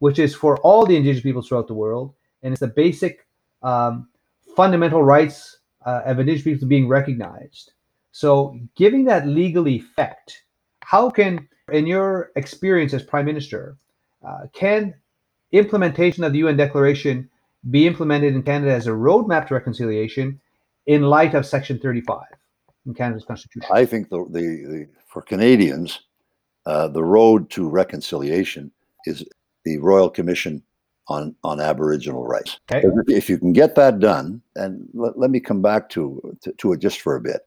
which 0.01 0.19
is 0.19 0.35
for 0.35 0.57
all 0.59 0.85
the 0.85 0.97
indigenous 0.97 1.23
peoples 1.23 1.49
throughout 1.49 1.69
the 1.69 1.75
world, 1.75 2.15
and 2.43 2.53
it's 2.53 2.61
the 2.61 2.67
basic 2.67 3.27
um, 3.63 4.09
fundamental 4.57 5.03
rights 5.03 5.59
uh, 5.85 6.03
of 6.05 6.19
indigenous 6.19 6.45
people 6.45 6.69
being 6.69 6.89
recognized. 6.89 7.73
So, 8.13 8.59
giving 8.77 9.05
that 9.05 9.27
legal 9.27 9.67
effect, 9.67 10.43
how 10.81 11.11
can, 11.11 11.49
in 11.73 11.87
your 11.87 12.31
experience 12.37 12.95
as 12.95 13.03
Prime 13.03 13.27
Minister, 13.27 13.77
uh, 14.27 14.47
can 14.53 14.95
implementation 15.53 16.25
of 16.25 16.33
the 16.33 16.39
UN 16.39 16.57
Declaration 16.57 17.29
be 17.71 17.87
implemented 17.87 18.35
in 18.35 18.43
Canada 18.43 18.73
as 18.73 18.87
a 18.87 18.91
roadmap 18.91 19.49
to 19.49 19.55
reconciliation 19.55 20.41
in 20.87 21.03
light 21.03 21.35
of 21.35 21.47
Section 21.47 21.79
35 21.79 22.21
in 22.87 22.95
Canada's 22.95 23.25
Constitution? 23.25 23.69
I 23.73 23.85
think 23.85 24.11
the, 24.11 24.25
the, 24.31 24.41
the 24.41 24.89
for 25.07 25.23
Canadians, 25.23 26.01
uh, 26.67 26.89
the 26.89 27.05
road 27.05 27.51
to 27.51 27.69
reconciliation 27.69 28.71
is 29.07 29.25
the 29.65 29.79
Royal 29.79 30.11
Commission 30.11 30.63
on 31.09 31.35
on 31.45 31.61
Aboriginal 31.61 32.27
rights. 32.27 32.59
Okay. 32.71 32.87
If 33.09 33.29
you 33.29 33.39
can 33.39 33.53
get 33.53 33.75
that 33.75 33.99
done, 34.01 34.41
and 34.57 34.89
let, 34.95 35.19
let 35.19 35.31
me 35.31 35.41
come 35.41 35.63
back 35.63 35.89
to, 35.91 36.37
to, 36.43 36.53
to 36.53 36.73
it 36.73 36.81
just 36.81 37.01
for 37.01 37.17
a 37.17 37.21
bit. 37.21 37.43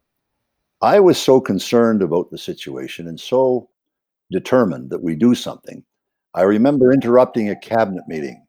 I 0.81 0.99
was 0.99 1.17
so 1.17 1.41
concerned 1.41 2.03
about 2.03 2.29
the 2.29 2.37
situation 2.37 3.07
and 3.07 3.19
so 3.19 3.69
determined 4.31 4.91
that 4.91 5.01
we 5.01 5.15
do 5.15 5.33
something. 5.33 5.83
I 6.35 6.43
remember 6.43 6.93
interrupting 6.93 7.49
a 7.49 7.55
cabinet 7.55 8.03
meeting 8.07 8.45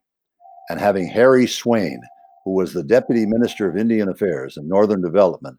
and 0.69 0.79
having 0.79 1.07
Harry 1.07 1.47
Swain, 1.47 2.01
who 2.45 2.51
was 2.51 2.71
the 2.71 2.83
Deputy 2.83 3.25
Minister 3.25 3.67
of 3.67 3.77
Indian 3.77 4.09
Affairs 4.09 4.57
and 4.57 4.69
Northern 4.69 5.01
Development, 5.01 5.57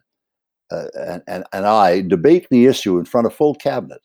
uh, 0.71 0.85
and, 0.97 1.23
and, 1.27 1.43
and 1.51 1.65
I 1.65 2.01
debate 2.01 2.47
the 2.49 2.67
issue 2.67 2.97
in 2.97 3.03
front 3.03 3.27
of 3.27 3.33
full 3.33 3.55
cabinet 3.55 4.01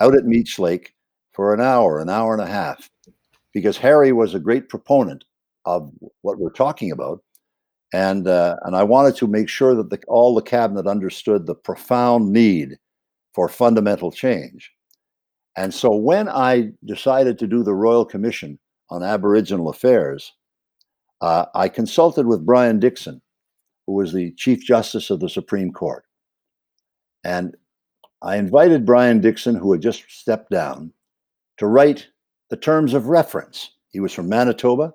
out 0.00 0.14
at 0.14 0.26
Meech 0.26 0.60
Lake 0.60 0.94
for 1.32 1.52
an 1.52 1.60
hour, 1.60 1.98
an 1.98 2.08
hour 2.08 2.32
and 2.32 2.42
a 2.42 2.46
half 2.46 2.88
because 3.56 3.78
Harry 3.78 4.12
was 4.12 4.34
a 4.34 4.38
great 4.38 4.68
proponent 4.68 5.24
of 5.64 5.90
what 6.20 6.38
we're 6.38 6.50
talking 6.50 6.92
about, 6.92 7.22
and 7.94 8.28
uh, 8.28 8.56
and 8.64 8.76
I 8.76 8.82
wanted 8.82 9.16
to 9.16 9.26
make 9.26 9.48
sure 9.48 9.74
that 9.74 9.88
the, 9.88 9.98
all 10.08 10.34
the 10.34 10.42
cabinet 10.42 10.86
understood 10.86 11.46
the 11.46 11.54
profound 11.54 12.30
need 12.30 12.76
for 13.34 13.48
fundamental 13.48 14.12
change. 14.12 14.70
And 15.56 15.72
so 15.72 15.96
when 15.96 16.28
I 16.28 16.72
decided 16.84 17.38
to 17.38 17.46
do 17.46 17.62
the 17.62 17.72
Royal 17.72 18.04
Commission 18.04 18.58
on 18.90 19.02
Aboriginal 19.02 19.70
Affairs, 19.70 20.34
uh, 21.22 21.46
I 21.54 21.70
consulted 21.70 22.26
with 22.26 22.44
Brian 22.44 22.78
Dickson, 22.78 23.22
who 23.86 23.94
was 23.94 24.12
the 24.12 24.32
Chief 24.32 24.62
Justice 24.62 25.08
of 25.08 25.20
the 25.20 25.30
Supreme 25.30 25.72
Court. 25.72 26.04
And 27.24 27.56
I 28.20 28.36
invited 28.36 28.84
Brian 28.84 29.22
Dickson, 29.22 29.54
who 29.54 29.72
had 29.72 29.80
just 29.80 30.04
stepped 30.10 30.50
down, 30.50 30.92
to 31.56 31.66
write 31.66 32.08
the 32.50 32.56
terms 32.56 32.94
of 32.94 33.06
reference. 33.06 33.70
He 33.90 34.00
was 34.00 34.12
from 34.12 34.28
Manitoba. 34.28 34.92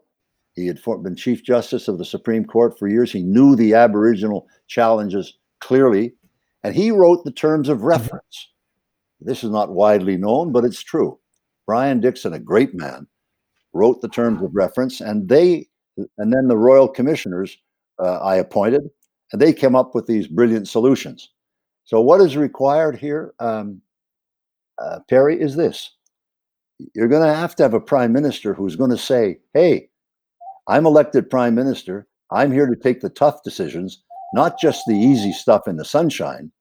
He 0.53 0.67
had 0.67 0.79
been 0.83 1.15
Chief 1.15 1.43
Justice 1.43 1.87
of 1.87 1.97
the 1.97 2.05
Supreme 2.05 2.45
Court 2.45 2.77
for 2.77 2.87
years. 2.87 3.11
He 3.11 3.23
knew 3.23 3.55
the 3.55 3.73
Aboriginal 3.73 4.47
challenges 4.67 5.37
clearly, 5.59 6.13
and 6.63 6.75
he 6.75 6.91
wrote 6.91 7.23
the 7.23 7.31
terms 7.31 7.69
of 7.69 7.83
reference. 7.83 8.49
This 9.21 9.43
is 9.43 9.49
not 9.49 9.71
widely 9.71 10.17
known, 10.17 10.51
but 10.51 10.65
it's 10.65 10.83
true. 10.83 11.19
Brian 11.67 11.99
Dickson, 11.99 12.33
a 12.33 12.39
great 12.39 12.73
man, 12.73 13.07
wrote 13.73 14.01
the 14.01 14.09
terms 14.09 14.41
of 14.41 14.53
reference, 14.53 14.99
and 14.99 15.29
they, 15.29 15.67
and 16.17 16.33
then 16.33 16.47
the 16.47 16.57
royal 16.57 16.87
commissioners 16.87 17.57
uh, 17.99 18.17
I 18.17 18.35
appointed, 18.37 18.81
and 19.31 19.41
they 19.41 19.53
came 19.53 19.75
up 19.75 19.95
with 19.95 20.07
these 20.07 20.27
brilliant 20.27 20.67
solutions. 20.67 21.29
So, 21.85 22.01
what 22.01 22.19
is 22.21 22.35
required 22.35 22.97
here, 22.97 23.33
um, 23.39 23.81
uh, 24.79 24.99
Perry, 25.09 25.39
is 25.39 25.55
this: 25.55 25.95
you're 26.93 27.07
going 27.07 27.27
to 27.27 27.33
have 27.33 27.55
to 27.55 27.63
have 27.63 27.73
a 27.73 27.79
prime 27.79 28.13
minister 28.13 28.53
who's 28.53 28.75
going 28.75 28.91
to 28.91 28.97
say, 28.97 29.39
"Hey, 29.53 29.89
I'm 30.67 30.85
elected 30.85 31.29
prime 31.29 31.55
minister. 31.55 32.07
I'm 32.31 32.51
here 32.51 32.67
to 32.67 32.75
take 32.75 33.01
the 33.01 33.09
tough 33.09 33.43
decisions, 33.43 34.03
not 34.33 34.59
just 34.59 34.83
the 34.85 34.95
easy 34.95 35.33
stuff 35.33 35.67
in 35.67 35.77
the 35.77 35.85
sunshine, 35.85 36.51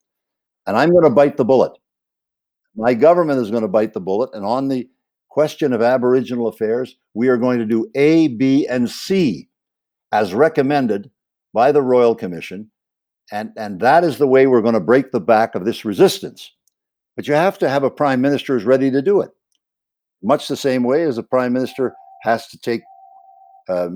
and 0.67 0.77
I'm 0.77 0.91
going 0.91 1.05
to 1.05 1.11
bite 1.11 1.37
the 1.37 1.45
bullet." 1.45 1.73
My 2.77 2.95
government 2.95 3.41
is 3.41 3.51
going 3.51 3.63
to 3.63 3.69
bite 3.69 3.93
the 3.93 4.01
bullet. 4.01 4.31
And 4.33 4.45
on 4.45 4.69
the 4.69 4.89
question 5.29 5.73
of 5.73 5.83
Aboriginal 5.83 6.49
affairs, 6.49 6.97
we 7.15 7.29
are 7.29 7.37
going 7.37 7.59
to 7.59 7.67
do 7.67 7.91
A, 7.95 8.29
B, 8.29 8.67
and 8.67 8.89
C 8.89 9.49
as 10.13 10.35
recommended 10.35 11.11
by 11.53 11.73
the 11.73 11.83
Royal 11.83 12.15
Commission. 12.15 12.71
And, 13.33 13.53
and 13.57 13.81
that 13.81 14.05
is 14.05 14.19
the 14.19 14.27
way 14.27 14.47
we're 14.47 14.63
going 14.63 14.75
to 14.75 14.81
break 14.81 15.13
the 15.13 15.21
back 15.21 15.55
of 15.55 15.65
this 15.65 15.85
resistance. 15.85 16.53
But 17.17 17.29
you 17.29 17.35
have 17.35 17.59
to 17.59 17.69
have 17.69 17.85
a 17.85 17.91
prime 17.91 18.21
minister 18.21 18.55
who's 18.55 18.65
ready 18.65 18.91
to 18.91 19.03
do 19.03 19.21
it. 19.21 19.31
Much 20.23 20.49
the 20.49 20.57
same 20.57 20.83
way 20.83 21.03
as 21.03 21.17
the 21.17 21.23
prime 21.23 21.53
minister 21.53 21.95
has 22.23 22.47
to 22.49 22.59
take, 22.59 22.83
uh, 23.69 23.89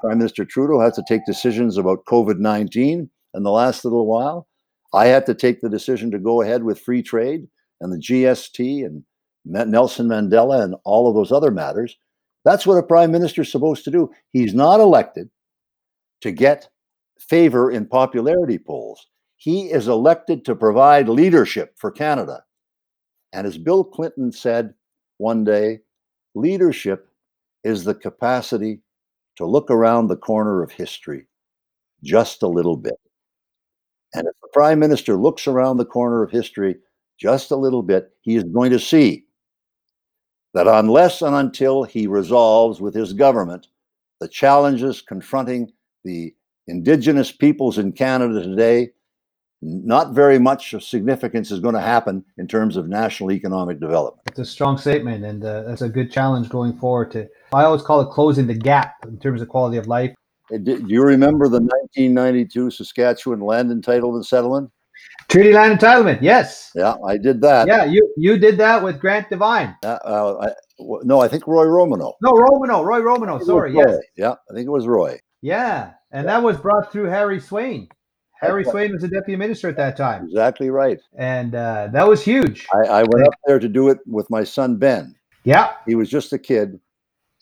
Prime 0.00 0.18
Minister 0.18 0.44
Trudeau 0.44 0.80
has 0.80 0.94
to 0.94 1.02
take 1.08 1.26
decisions 1.26 1.76
about 1.76 2.04
COVID 2.06 2.38
19 2.38 3.10
in 3.34 3.42
the 3.42 3.50
last 3.50 3.84
little 3.84 4.06
while. 4.06 4.46
I 4.94 5.06
had 5.06 5.26
to 5.26 5.34
take 5.34 5.60
the 5.60 5.68
decision 5.68 6.10
to 6.12 6.18
go 6.18 6.42
ahead 6.42 6.62
with 6.62 6.80
free 6.80 7.02
trade 7.02 7.48
and 7.80 7.92
the 7.92 7.98
GST 7.98 8.84
and 8.86 9.02
Nelson 9.44 10.08
Mandela 10.08 10.62
and 10.62 10.76
all 10.84 11.08
of 11.08 11.14
those 11.14 11.32
other 11.32 11.50
matters. 11.50 11.96
That's 12.44 12.66
what 12.66 12.78
a 12.78 12.82
prime 12.82 13.12
minister 13.12 13.42
is 13.42 13.52
supposed 13.52 13.84
to 13.84 13.90
do. 13.90 14.10
He's 14.32 14.54
not 14.54 14.80
elected 14.80 15.28
to 16.22 16.30
get 16.30 16.68
favor 17.18 17.70
in 17.70 17.86
popularity 17.86 18.58
polls. 18.58 19.06
He 19.36 19.70
is 19.70 19.88
elected 19.88 20.44
to 20.44 20.56
provide 20.56 21.08
leadership 21.08 21.74
for 21.76 21.90
Canada. 21.90 22.42
And 23.32 23.46
as 23.46 23.58
Bill 23.58 23.84
Clinton 23.84 24.32
said 24.32 24.74
one 25.18 25.44
day, 25.44 25.80
leadership 26.34 27.08
is 27.64 27.84
the 27.84 27.94
capacity 27.94 28.80
to 29.36 29.44
look 29.46 29.70
around 29.70 30.06
the 30.08 30.16
corner 30.16 30.62
of 30.62 30.72
history 30.72 31.26
just 32.02 32.42
a 32.42 32.48
little 32.48 32.76
bit. 32.76 32.98
And 34.14 34.26
if 34.26 34.34
the 34.40 34.48
prime 34.52 34.78
minister 34.78 35.16
looks 35.16 35.46
around 35.46 35.76
the 35.76 35.84
corner 35.84 36.22
of 36.22 36.30
history 36.30 36.76
just 37.18 37.50
a 37.50 37.56
little 37.56 37.82
bit, 37.82 38.10
he 38.22 38.36
is 38.36 38.44
going 38.44 38.70
to 38.70 38.78
see 38.78 39.24
that 40.54 40.66
unless 40.66 41.20
and 41.22 41.34
until 41.34 41.84
he 41.84 42.06
resolves 42.06 42.80
with 42.80 42.94
his 42.94 43.12
government 43.12 43.68
the 44.20 44.28
challenges 44.28 45.02
confronting 45.02 45.70
the 46.04 46.34
indigenous 46.66 47.30
peoples 47.30 47.78
in 47.78 47.92
Canada 47.92 48.42
today, 48.42 48.90
not 49.60 50.12
very 50.12 50.38
much 50.38 50.72
of 50.72 50.84
significance 50.84 51.50
is 51.50 51.60
going 51.60 51.74
to 51.74 51.80
happen 51.80 52.24
in 52.36 52.46
terms 52.46 52.76
of 52.76 52.88
national 52.88 53.32
economic 53.32 53.80
development. 53.80 54.22
It's 54.28 54.38
a 54.38 54.44
strong 54.44 54.78
statement, 54.78 55.24
and 55.24 55.44
uh, 55.44 55.62
that's 55.62 55.82
a 55.82 55.88
good 55.88 56.12
challenge 56.12 56.48
going 56.48 56.76
forward. 56.78 57.10
To 57.12 57.28
I 57.52 57.64
always 57.64 57.82
call 57.82 58.00
it 58.00 58.10
closing 58.10 58.46
the 58.46 58.54
gap 58.54 58.94
in 59.06 59.18
terms 59.18 59.42
of 59.42 59.48
quality 59.48 59.76
of 59.76 59.86
life. 59.86 60.14
Do 60.62 60.82
you 60.86 61.02
remember 61.02 61.46
the 61.48 61.60
1992 61.60 62.70
Saskatchewan 62.70 63.40
land 63.40 63.70
entitlement 63.70 64.24
settlement? 64.24 64.70
Treaty 65.28 65.52
land 65.52 65.78
entitlement, 65.78 66.22
yes. 66.22 66.70
Yeah, 66.74 66.94
I 67.06 67.18
did 67.18 67.40
that. 67.42 67.68
Yeah, 67.68 67.84
you 67.84 68.14
you 68.16 68.38
did 68.38 68.56
that 68.58 68.82
with 68.82 68.98
Grant 68.98 69.28
Devine. 69.28 69.76
Uh, 69.84 69.98
uh, 70.04 70.48
I, 70.48 70.84
no, 71.02 71.20
I 71.20 71.28
think 71.28 71.46
Roy 71.46 71.64
Romano. 71.64 72.14
No, 72.22 72.30
Romanow, 72.32 72.82
Roy 72.82 73.00
Romanow. 73.00 73.44
Sorry, 73.44 73.72
Roy. 73.72 73.84
yes. 73.86 73.98
Yeah, 74.16 74.34
I 74.50 74.54
think 74.54 74.66
it 74.66 74.70
was 74.70 74.86
Roy. 74.86 75.18
Yeah, 75.42 75.92
and 76.12 76.26
that 76.28 76.42
was 76.42 76.56
brought 76.56 76.90
through 76.90 77.06
Harry 77.06 77.40
Swain. 77.40 77.88
Harry 78.40 78.62
That's 78.62 78.72
Swain 78.72 78.92
was 78.92 79.02
the 79.02 79.08
deputy 79.08 79.36
minister 79.36 79.68
at 79.68 79.76
that 79.76 79.96
time, 79.96 80.24
Exactly 80.24 80.70
right. 80.70 81.00
and 81.16 81.54
uh, 81.54 81.88
that 81.92 82.06
was 82.06 82.22
huge. 82.22 82.66
I, 82.72 82.86
I 82.86 83.02
went 83.02 83.26
up 83.26 83.34
there 83.46 83.58
to 83.58 83.68
do 83.68 83.88
it 83.88 83.98
with 84.06 84.28
my 84.30 84.44
son 84.44 84.76
Ben. 84.76 85.14
Yeah, 85.44 85.72
He 85.86 85.94
was 85.94 86.08
just 86.08 86.32
a 86.32 86.38
kid, 86.38 86.78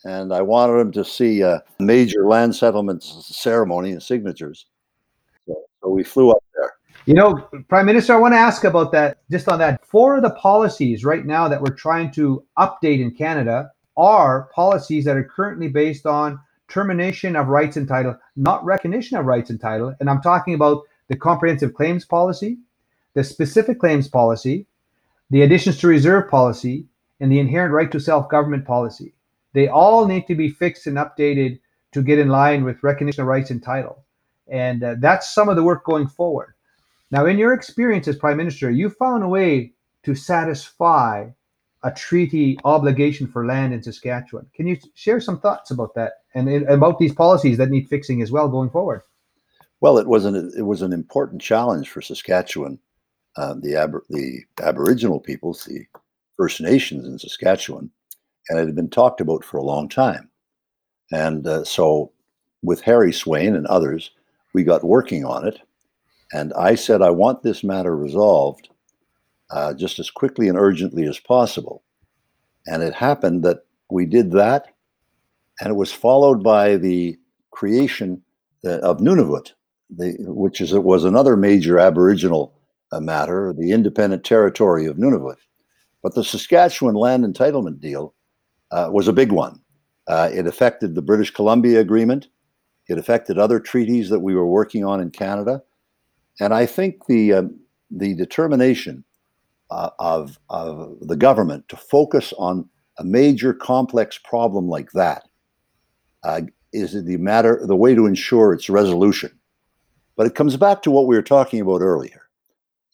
and 0.05 0.33
I 0.33 0.41
wanted 0.41 0.79
him 0.79 0.91
to 0.93 1.03
see 1.05 1.41
a 1.41 1.63
major 1.79 2.25
land 2.27 2.55
settlement 2.55 3.03
ceremony 3.03 3.91
and 3.91 4.01
signatures. 4.01 4.65
So, 5.47 5.55
so 5.83 5.89
we 5.89 6.03
flew 6.03 6.31
up 6.31 6.43
there. 6.55 6.71
You 7.05 7.13
know, 7.13 7.47
Prime 7.69 7.85
Minister, 7.85 8.13
I 8.13 8.17
want 8.17 8.33
to 8.33 8.37
ask 8.37 8.63
about 8.63 8.91
that. 8.91 9.19
Just 9.31 9.47
on 9.47 9.59
that, 9.59 9.85
four 9.85 10.17
of 10.17 10.23
the 10.23 10.31
policies 10.31 11.05
right 11.05 11.25
now 11.25 11.47
that 11.47 11.61
we're 11.61 11.73
trying 11.75 12.11
to 12.11 12.43
update 12.57 13.01
in 13.01 13.11
Canada 13.11 13.71
are 13.95 14.49
policies 14.53 15.05
that 15.05 15.17
are 15.17 15.23
currently 15.23 15.67
based 15.67 16.05
on 16.05 16.39
termination 16.67 17.35
of 17.35 17.47
rights 17.47 17.77
and 17.77 17.87
title, 17.87 18.17
not 18.35 18.63
recognition 18.65 19.17
of 19.17 19.25
rights 19.25 19.49
and 19.49 19.59
title. 19.59 19.95
And 19.99 20.09
I'm 20.09 20.21
talking 20.21 20.53
about 20.53 20.83
the 21.07 21.15
comprehensive 21.15 21.73
claims 21.73 22.05
policy, 22.05 22.57
the 23.13 23.23
specific 23.23 23.79
claims 23.79 24.07
policy, 24.07 24.67
the 25.29 25.41
additions 25.41 25.77
to 25.79 25.87
reserve 25.87 26.29
policy, 26.29 26.85
and 27.19 27.31
the 27.31 27.39
inherent 27.39 27.73
right 27.73 27.91
to 27.91 27.99
self 27.99 28.29
government 28.29 28.65
policy. 28.65 29.13
They 29.53 29.67
all 29.67 30.05
need 30.05 30.27
to 30.27 30.35
be 30.35 30.49
fixed 30.49 30.87
and 30.87 30.97
updated 30.97 31.59
to 31.93 32.03
get 32.03 32.19
in 32.19 32.29
line 32.29 32.63
with 32.63 32.83
recognition 32.83 33.21
of 33.21 33.27
rights 33.27 33.49
and 33.49 33.63
title. 33.63 34.03
And 34.47 34.83
uh, 34.83 34.95
that's 34.99 35.33
some 35.33 35.49
of 35.49 35.55
the 35.55 35.63
work 35.63 35.83
going 35.83 36.07
forward. 36.07 36.53
Now, 37.09 37.25
in 37.25 37.37
your 37.37 37.53
experience 37.53 38.07
as 38.07 38.17
Prime 38.17 38.37
Minister, 38.37 38.69
you 38.69 38.89
found 38.89 39.23
a 39.23 39.27
way 39.27 39.73
to 40.03 40.13
satisfy 40.13 41.29
a 41.83 41.91
treaty 41.91 42.57
obligation 42.65 43.27
for 43.27 43.45
land 43.45 43.73
in 43.73 43.83
Saskatchewan. 43.83 44.47
Can 44.55 44.67
you 44.67 44.77
share 44.95 45.19
some 45.19 45.39
thoughts 45.39 45.71
about 45.71 45.93
that 45.95 46.13
and 46.33 46.49
about 46.67 46.99
these 46.99 47.13
policies 47.13 47.57
that 47.57 47.69
need 47.69 47.87
fixing 47.87 48.21
as 48.21 48.31
well 48.31 48.47
going 48.47 48.69
forward? 48.69 49.01
Well, 49.79 49.97
it 49.97 50.07
was 50.07 50.25
an 50.25 50.51
it 50.57 50.63
was 50.63 50.81
an 50.81 50.91
important 50.91 51.41
challenge 51.41 51.89
for 51.89 52.01
Saskatchewan, 52.01 52.79
uh, 53.35 53.55
the 53.59 53.75
Aber, 53.75 54.03
the 54.09 54.41
Aboriginal 54.61 55.19
peoples, 55.19 55.63
the 55.65 55.85
First 56.35 56.61
Nations 56.61 57.07
in 57.07 57.19
Saskatchewan, 57.19 57.91
and 58.49 58.59
it 58.59 58.65
had 58.65 58.75
been 58.75 58.89
talked 58.89 59.21
about 59.21 59.43
for 59.43 59.57
a 59.57 59.63
long 59.63 59.87
time. 59.87 60.29
And 61.11 61.45
uh, 61.45 61.63
so, 61.63 62.11
with 62.63 62.81
Harry 62.81 63.13
Swain 63.13 63.55
and 63.55 63.67
others, 63.67 64.11
we 64.53 64.63
got 64.63 64.83
working 64.83 65.23
on 65.23 65.47
it. 65.47 65.59
And 66.33 66.53
I 66.53 66.75
said, 66.75 67.01
I 67.01 67.11
want 67.11 67.43
this 67.43 67.63
matter 67.63 67.95
resolved 67.95 68.69
uh, 69.49 69.73
just 69.73 69.99
as 69.99 70.09
quickly 70.09 70.47
and 70.47 70.57
urgently 70.57 71.05
as 71.07 71.19
possible. 71.19 71.83
And 72.65 72.83
it 72.83 72.93
happened 72.93 73.43
that 73.43 73.65
we 73.89 74.05
did 74.05 74.31
that, 74.31 74.67
and 75.59 75.69
it 75.69 75.75
was 75.75 75.91
followed 75.91 76.43
by 76.43 76.75
the 76.75 77.17
creation 77.51 78.21
uh, 78.65 78.79
of 78.79 78.97
Nunavut, 78.97 79.53
the, 79.89 80.15
which 80.19 80.59
is 80.59 80.73
was 80.73 81.05
another 81.05 81.37
major 81.37 81.79
Aboriginal 81.79 82.53
uh, 82.91 82.99
matter, 82.99 83.53
the 83.57 83.71
independent 83.71 84.23
territory 84.23 84.85
of 84.85 84.97
Nunavut. 84.97 85.37
But 86.03 86.15
the 86.15 86.23
Saskatchewan 86.23 86.95
land 86.95 87.23
entitlement 87.25 87.79
deal 87.79 88.13
uh, 88.71 88.89
was 88.91 89.07
a 89.07 89.13
big 89.13 89.31
one. 89.31 89.61
Uh, 90.07 90.29
it 90.31 90.47
affected 90.47 90.95
the 90.95 91.01
British 91.01 91.31
Columbia 91.31 91.79
Agreement. 91.79 92.27
It 92.87 92.97
affected 92.97 93.37
other 93.37 93.59
treaties 93.59 94.09
that 94.09 94.19
we 94.19 94.35
were 94.35 94.47
working 94.47 94.85
on 94.85 95.01
in 95.01 95.11
Canada, 95.11 95.63
and 96.39 96.53
I 96.53 96.65
think 96.65 97.05
the 97.07 97.33
um, 97.33 97.59
the 97.89 98.13
determination 98.15 99.03
uh, 99.69 99.89
of 99.99 100.39
of 100.49 100.97
the 101.01 101.15
government 101.15 101.67
to 101.69 101.77
focus 101.77 102.33
on 102.37 102.67
a 102.99 103.03
major 103.03 103.53
complex 103.53 104.17
problem 104.17 104.67
like 104.67 104.91
that 104.91 105.27
uh, 106.23 106.41
is 106.73 107.03
the 107.05 107.17
matter 107.17 107.61
the 107.65 107.75
way 107.75 107.93
to 107.93 108.05
ensure 108.05 108.53
its 108.53 108.69
resolution. 108.69 109.31
But 110.15 110.27
it 110.27 110.35
comes 110.35 110.57
back 110.57 110.81
to 110.81 110.91
what 110.91 111.07
we 111.07 111.15
were 111.15 111.21
talking 111.21 111.61
about 111.61 111.81
earlier. 111.81 112.23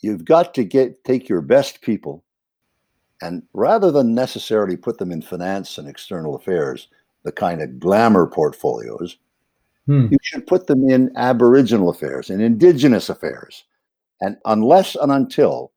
You've 0.02 0.26
got 0.26 0.54
to 0.56 0.64
get 0.64 1.04
take 1.04 1.30
your 1.30 1.42
best 1.42 1.82
people, 1.82 2.24
and 3.22 3.44
rather 3.54 3.92
than 3.92 4.14
necessarily 4.14 4.76
put 4.76 4.98
them 4.98 5.12
in 5.12 5.22
finance 5.22 5.78
and 5.78 5.88
external 5.88 6.36
affairs, 6.36 6.90
the 7.24 7.32
kind 7.32 7.62
of 7.62 7.80
glamour 7.80 8.28
portfolios, 8.28 9.18
Hmm. 9.86 10.08
you 10.10 10.18
should 10.22 10.48
put 10.48 10.68
them 10.68 10.90
in 10.90 11.12
Aboriginal 11.18 11.90
affairs 11.90 12.30
and 12.30 12.42
Indigenous 12.42 13.10
affairs. 13.10 13.66
And 14.22 14.38
unless 14.46 14.96
and 14.96 15.12
until 15.12 15.73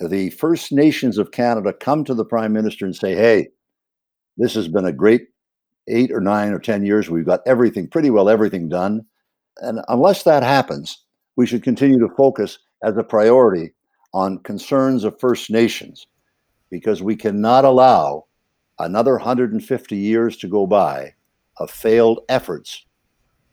the 0.00 0.30
First 0.30 0.72
Nations 0.72 1.18
of 1.18 1.30
Canada 1.30 1.72
come 1.72 2.04
to 2.04 2.14
the 2.14 2.24
Prime 2.24 2.52
Minister 2.52 2.84
and 2.84 2.96
say, 2.96 3.14
hey, 3.14 3.48
this 4.36 4.54
has 4.54 4.68
been 4.68 4.86
a 4.86 4.92
great 4.92 5.28
eight 5.88 6.10
or 6.12 6.20
nine 6.20 6.52
or 6.52 6.58
10 6.58 6.84
years. 6.84 7.10
We've 7.10 7.26
got 7.26 7.40
everything, 7.46 7.88
pretty 7.88 8.10
well 8.10 8.28
everything 8.28 8.68
done. 8.68 9.04
And 9.58 9.80
unless 9.88 10.22
that 10.22 10.42
happens, 10.42 11.04
we 11.36 11.46
should 11.46 11.62
continue 11.62 11.98
to 11.98 12.14
focus 12.16 12.58
as 12.82 12.96
a 12.96 13.02
priority 13.02 13.72
on 14.14 14.38
concerns 14.38 15.04
of 15.04 15.18
First 15.20 15.50
Nations 15.50 16.06
because 16.70 17.02
we 17.02 17.16
cannot 17.16 17.64
allow 17.64 18.26
another 18.78 19.12
150 19.12 19.96
years 19.96 20.36
to 20.38 20.48
go 20.48 20.66
by 20.66 21.14
of 21.58 21.70
failed 21.70 22.20
efforts 22.28 22.86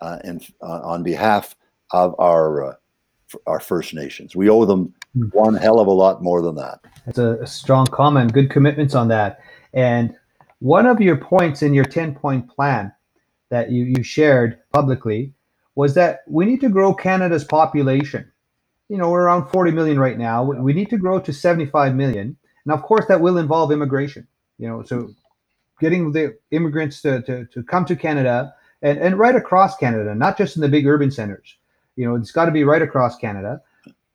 uh, 0.01 0.19
in, 0.23 0.39
uh, 0.61 0.81
on 0.83 1.03
behalf 1.03 1.55
of 1.91 2.15
our 2.19 2.71
uh, 2.71 2.73
our 3.45 3.59
First 3.59 3.93
Nations. 3.93 4.35
We 4.35 4.49
owe 4.49 4.65
them. 4.65 4.93
Mm. 5.17 5.33
one 5.33 5.55
hell 5.55 5.79
of 5.79 5.87
a 5.87 5.91
lot 5.91 6.21
more 6.21 6.41
than 6.41 6.55
that. 6.55 6.79
That's 7.05 7.17
a, 7.17 7.37
a 7.41 7.47
strong 7.47 7.85
comment. 7.87 8.33
Good 8.33 8.49
commitments 8.49 8.95
on 8.95 9.07
that. 9.09 9.39
And 9.73 10.15
one 10.59 10.85
of 10.85 11.01
your 11.01 11.17
points 11.17 11.61
in 11.61 11.73
your 11.73 11.85
10 11.85 12.15
point 12.15 12.49
plan 12.49 12.91
that 13.49 13.71
you, 13.71 13.83
you 13.83 14.03
shared 14.03 14.59
publicly 14.73 15.33
was 15.75 15.93
that 15.93 16.21
we 16.27 16.45
need 16.45 16.61
to 16.61 16.69
grow 16.69 16.93
Canada's 16.93 17.43
population. 17.43 18.31
You 18.89 18.97
know, 18.97 19.09
we're 19.09 19.23
around 19.23 19.49
40 19.49 19.71
million 19.71 19.99
right 19.99 20.17
now. 20.17 20.43
We 20.43 20.73
need 20.73 20.89
to 20.89 20.97
grow 20.97 21.19
to 21.19 21.33
75 21.33 21.93
million. 21.93 22.37
And 22.65 22.73
of 22.73 22.81
course, 22.81 23.05
that 23.07 23.21
will 23.21 23.37
involve 23.37 23.71
immigration. 23.71 24.27
You 24.57 24.67
know, 24.67 24.83
so 24.83 25.13
getting 25.79 26.11
the 26.11 26.37
immigrants 26.51 27.01
to, 27.01 27.21
to, 27.23 27.45
to 27.45 27.63
come 27.63 27.85
to 27.85 27.95
Canada 27.95 28.53
and, 28.81 28.97
and 28.97 29.19
right 29.19 29.35
across 29.35 29.77
Canada, 29.77 30.15
not 30.15 30.37
just 30.37 30.55
in 30.55 30.61
the 30.61 30.69
big 30.69 30.87
urban 30.87 31.11
centers. 31.11 31.57
You 31.95 32.07
know, 32.07 32.15
it's 32.15 32.31
got 32.31 32.45
to 32.45 32.51
be 32.51 32.63
right 32.63 32.81
across 32.81 33.17
Canada. 33.17 33.61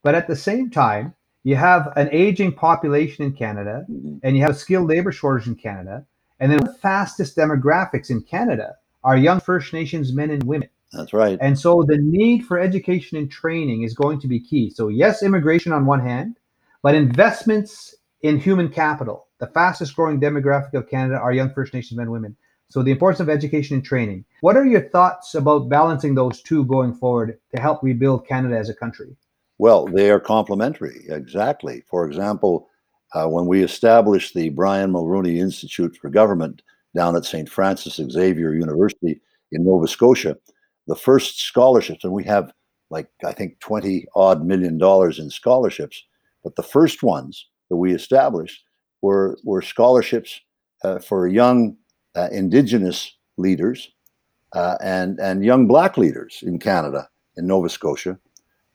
But 0.03 0.15
at 0.15 0.27
the 0.27 0.37
same 0.37 0.71
time, 0.71 1.15
you 1.45 1.57
have 1.57 1.93
an 1.97 2.09
aging 2.13 2.53
population 2.53 3.25
in 3.25 3.33
Canada 3.33 3.85
mm-hmm. 3.91 4.19
and 4.23 4.37
you 4.37 4.43
have 4.43 4.53
a 4.53 4.55
skilled 4.55 4.89
labor 4.89 5.13
shortage 5.13 5.49
in 5.49 5.57
Canada. 5.57 6.07
And 6.41 6.51
then 6.51 6.61
the 6.61 6.75
fastest 6.75 7.37
demographics 7.37 8.11
in 8.11 8.23
Canada 8.23 8.75
are 9.05 9.17
young 9.17 9.41
First 9.41 9.73
Nations 9.73 10.13
men 10.13 10.31
and 10.31 10.43
women. 10.45 10.69
That's 10.93 11.13
right. 11.13 11.39
And 11.41 11.59
so 11.59 11.85
the 11.87 11.99
need 11.99 12.45
for 12.45 12.59
education 12.59 13.17
and 13.17 13.31
training 13.31 13.83
is 13.83 13.95
going 13.95 14.21
to 14.21 14.29
be 14.29 14.41
key. 14.41 14.71
So, 14.71 14.89
yes, 14.89 15.23
immigration 15.23 15.73
on 15.73 15.87
one 15.87 16.01
hand, 16.01 16.37
but 16.83 16.95
investments 16.95 17.95
in 18.21 18.39
human 18.39 18.69
capital. 18.69 19.29
The 19.39 19.47
fastest 19.49 19.97
growing 19.97 20.21
demographic 20.21 20.75
of 20.75 20.89
Canada 20.89 21.19
are 21.19 21.33
young 21.33 21.53
First 21.53 21.75
Nations 21.75 21.97
men 21.97 22.05
and 22.05 22.13
women. 22.13 22.37
So, 22.69 22.83
the 22.83 22.91
importance 22.91 23.21
of 23.21 23.31
education 23.31 23.77
and 23.77 23.85
training. 23.85 24.25
What 24.41 24.57
are 24.57 24.67
your 24.67 24.89
thoughts 24.89 25.35
about 25.35 25.69
balancing 25.69 26.15
those 26.15 26.43
two 26.43 26.65
going 26.67 26.95
forward 26.95 27.39
to 27.55 27.61
help 27.61 27.83
rebuild 27.83 28.27
Canada 28.27 28.59
as 28.59 28.69
a 28.69 28.75
country? 28.75 29.17
Well, 29.59 29.87
they 29.87 30.11
are 30.11 30.21
complementary, 30.21 31.05
exactly. 31.09 31.85
For 31.89 32.07
example, 32.07 32.69
uh, 33.15 33.27
when 33.27 33.47
we 33.47 33.63
established 33.63 34.35
the 34.35 34.49
Brian 34.49 34.93
Mulroney 34.93 35.37
Institute 35.39 35.97
for 36.01 36.09
Government 36.09 36.63
down 36.97 37.17
at 37.17 37.25
St. 37.25 37.49
Francis 37.49 37.97
Xavier 37.97 38.55
University 38.55 39.21
in 39.53 39.65
Nova 39.65 39.87
Scotia, 39.87 40.37
the 40.87 40.97
first 40.97 41.41
scholarships, 41.41 42.05
and 42.05 42.13
we 42.13 42.25
have 42.25 42.53
like, 42.91 43.09
I 43.25 43.33
think, 43.33 43.59
20 43.61 44.07
odd 44.15 44.45
million 44.45 44.79
dollars 44.79 45.19
in 45.19 45.31
scholarships, 45.31 46.05
but 46.45 46.57
the 46.57 46.63
first 46.63 47.03
ones 47.03 47.49
that 47.71 47.77
we 47.77 47.95
established 47.95 48.65
were, 49.01 49.39
were 49.45 49.63
scholarships 49.63 50.41
uh, 50.85 50.99
for 50.99 51.27
young 51.27 51.77
uh, 52.15 52.29
Indigenous 52.31 53.17
leaders 53.39 53.91
uh, 54.53 54.77
and, 54.83 55.19
and 55.21 55.45
young 55.45 55.67
Black 55.67 55.97
leaders 55.97 56.41
in 56.43 56.59
Canada, 56.59 57.09
in 57.37 57.47
Nova 57.47 57.71
Scotia, 57.71 58.19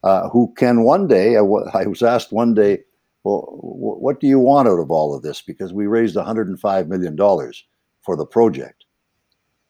uh, 0.08 0.30
who 0.30 0.54
can 0.58 0.84
one 0.84 1.06
day, 1.06 1.32
I, 1.36 1.39
w- 1.39 1.70
I 1.74 1.86
was 1.86 2.02
asked 2.02 2.32
one 2.32 2.54
day, 2.54 2.80
well, 3.26 3.41
w- 3.62 4.00
what 4.00 4.22
do 4.22 4.28
you 4.28 4.39
want 4.39 4.70
out 4.70 4.80
of 4.80 4.89
all 4.89 5.13
of 5.13 5.22
this? 5.22 5.41
Because 5.41 5.74
we 5.74 5.86
raised 5.86 6.15
$105 6.15 6.88
million 6.88 7.17
for 8.02 8.15
the 8.15 8.26
project. 8.26 8.86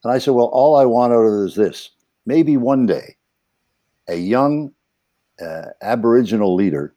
And 0.04 0.14
I 0.14 0.20
said, 0.20 0.36
well, 0.36 0.52
all 0.54 0.76
I 0.76 0.86
want 0.86 1.12
out 1.12 1.26
of 1.26 1.42
it 1.42 1.46
is 1.48 1.56
this 1.56 1.90
maybe 2.28 2.56
one 2.56 2.86
day 2.86 3.16
a 4.08 4.16
young 4.16 4.72
uh, 5.42 5.70
Aboriginal 5.82 6.54
leader 6.54 6.96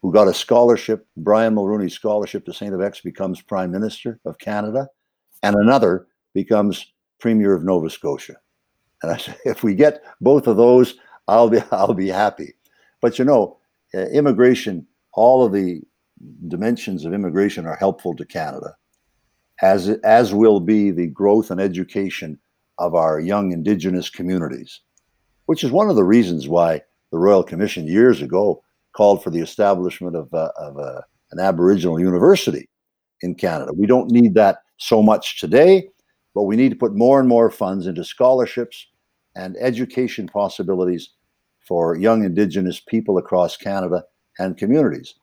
who 0.00 0.10
got 0.10 0.26
a 0.26 0.32
scholarship, 0.32 1.06
Brian 1.18 1.54
Mulroney 1.54 1.90
scholarship 1.90 2.46
to 2.46 2.54
St. 2.54 2.72
FX, 2.72 3.02
becomes 3.02 3.42
Prime 3.42 3.70
Minister 3.70 4.18
of 4.24 4.38
Canada, 4.38 4.88
and 5.42 5.54
another 5.54 6.06
becomes 6.32 6.86
Premier 7.18 7.52
of 7.52 7.62
Nova 7.62 7.90
Scotia. 7.90 8.36
And 9.02 9.12
I 9.12 9.18
said, 9.18 9.36
if 9.44 9.62
we 9.62 9.74
get 9.74 10.02
both 10.22 10.46
of 10.46 10.56
those, 10.56 10.94
I'll 11.28 11.50
be 11.50 11.60
I'll 11.70 11.94
be 11.94 12.08
happy. 12.08 12.54
But 13.00 13.18
you 13.18 13.24
know, 13.24 13.58
uh, 13.94 14.06
immigration, 14.06 14.86
all 15.14 15.44
of 15.44 15.52
the 15.52 15.80
dimensions 16.48 17.04
of 17.04 17.14
immigration 17.14 17.66
are 17.66 17.76
helpful 17.76 18.14
to 18.16 18.24
Canada, 18.24 18.76
as 19.62 19.88
as 20.04 20.34
will 20.34 20.60
be 20.60 20.90
the 20.90 21.08
growth 21.08 21.50
and 21.50 21.60
education 21.60 22.38
of 22.78 22.94
our 22.94 23.20
young 23.20 23.52
Indigenous 23.52 24.10
communities, 24.10 24.80
which 25.46 25.64
is 25.64 25.70
one 25.70 25.90
of 25.90 25.96
the 25.96 26.04
reasons 26.04 26.48
why 26.48 26.80
the 27.10 27.18
Royal 27.18 27.42
Commission 27.42 27.86
years 27.86 28.22
ago 28.22 28.62
called 28.92 29.22
for 29.22 29.30
the 29.30 29.40
establishment 29.40 30.16
of, 30.16 30.32
uh, 30.34 30.50
of 30.56 30.78
uh, 30.78 31.00
an 31.32 31.38
Aboriginal 31.38 32.00
university 32.00 32.68
in 33.22 33.34
Canada. 33.34 33.72
We 33.74 33.86
don't 33.86 34.10
need 34.10 34.34
that 34.34 34.58
so 34.78 35.02
much 35.02 35.38
today, 35.40 35.88
but 36.34 36.44
we 36.44 36.56
need 36.56 36.70
to 36.70 36.76
put 36.76 36.94
more 36.94 37.20
and 37.20 37.28
more 37.28 37.50
funds 37.50 37.86
into 37.86 38.04
scholarships 38.04 38.86
and 39.36 39.56
education 39.60 40.26
possibilities 40.26 41.10
for 41.70 41.96
young 41.96 42.24
Indigenous 42.24 42.80
people 42.80 43.16
across 43.16 43.56
Canada 43.56 44.02
and 44.40 44.56
communities. 44.56 45.14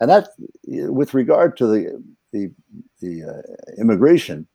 And 0.00 0.08
that, 0.08 0.28
with 0.64 1.12
regard 1.12 1.58
to 1.58 1.66
the 1.66 2.02
the, 2.32 2.50
the 3.00 3.24
uh, 3.24 3.42
immigration, 3.78 4.46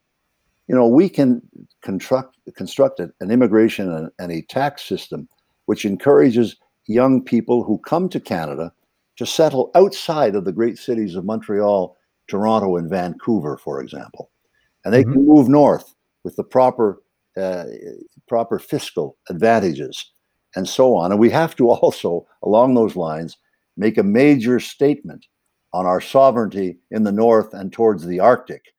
you 0.66 0.74
know, 0.74 0.88
we 0.88 1.08
can 1.08 1.40
construct 1.82 2.36
construct 2.56 2.98
an 2.98 3.30
immigration 3.30 3.92
and, 3.92 4.10
and 4.18 4.32
a 4.32 4.42
tax 4.42 4.82
system 4.82 5.28
which 5.66 5.84
encourages 5.84 6.56
young 6.88 7.22
people 7.22 7.62
who 7.62 7.78
come 7.78 8.08
to 8.08 8.18
Canada 8.18 8.72
to 9.16 9.24
settle 9.24 9.70
outside 9.76 10.34
of 10.34 10.44
the 10.44 10.52
great 10.52 10.78
cities 10.78 11.14
of 11.14 11.24
Montreal, 11.24 11.96
Toronto, 12.26 12.76
and 12.76 12.90
Vancouver, 12.90 13.56
for 13.56 13.80
example, 13.80 14.30
and 14.84 14.92
they 14.92 15.04
mm-hmm. 15.04 15.12
can 15.12 15.26
move 15.26 15.48
north 15.48 15.94
with 16.24 16.34
the 16.34 16.44
proper 16.44 17.00
uh, 17.36 17.66
proper 18.26 18.58
fiscal 18.58 19.16
advantages 19.30 20.10
and 20.56 20.68
so 20.68 20.96
on. 20.96 21.12
And 21.12 21.20
we 21.20 21.30
have 21.30 21.54
to 21.56 21.70
also, 21.70 22.26
along 22.42 22.74
those 22.74 22.96
lines, 22.96 23.36
make 23.76 23.98
a 23.98 24.02
major 24.02 24.58
statement 24.58 25.26
on 25.72 25.86
our 25.86 26.00
sovereignty 26.00 26.78
in 26.90 27.04
the 27.04 27.12
north 27.12 27.52
and 27.52 27.72
towards 27.72 28.06
the 28.06 28.18
Arctic 28.18 28.72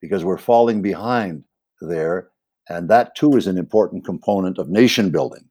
because 0.00 0.24
we're 0.24 0.38
falling 0.38 0.82
behind 0.82 1.44
there. 1.80 2.28
And 2.68 2.88
that 2.90 3.16
too 3.16 3.36
is 3.36 3.46
an 3.46 3.58
important 3.58 4.04
component 4.04 4.58
of 4.58 4.68
nation 4.68 5.10
building. 5.10 5.48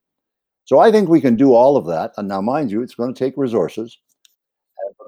So 0.66 0.80
I 0.80 0.92
think 0.92 1.10
we 1.10 1.20
can 1.20 1.36
do 1.36 1.54
all 1.54 1.76
of 1.76 1.88
that. 1.88 2.14
And 2.18 2.28
now, 2.28 2.40
mind 2.40 2.72
you, 2.72 2.82
it's 2.82 2.96
going 2.96 3.14
to 3.14 3.18
take 3.18 3.34
resources. 3.36 3.98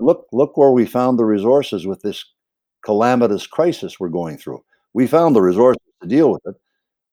Look, 0.02 0.28
look 0.34 0.58
where 0.58 0.72
we 0.72 0.86
found 0.86 1.18
the 1.18 1.26
resources 1.26 1.86
with 1.86 2.02
this 2.02 2.26
calamitous 2.84 3.48
crisis 3.48 4.00
we're 4.00 4.10
going 4.10 4.38
through. 4.38 4.64
We 4.94 5.08
found 5.08 5.36
the 5.36 5.42
resources 5.42 5.82
to 6.02 6.08
deal 6.08 6.32
with 6.32 6.42
it. 6.46 6.56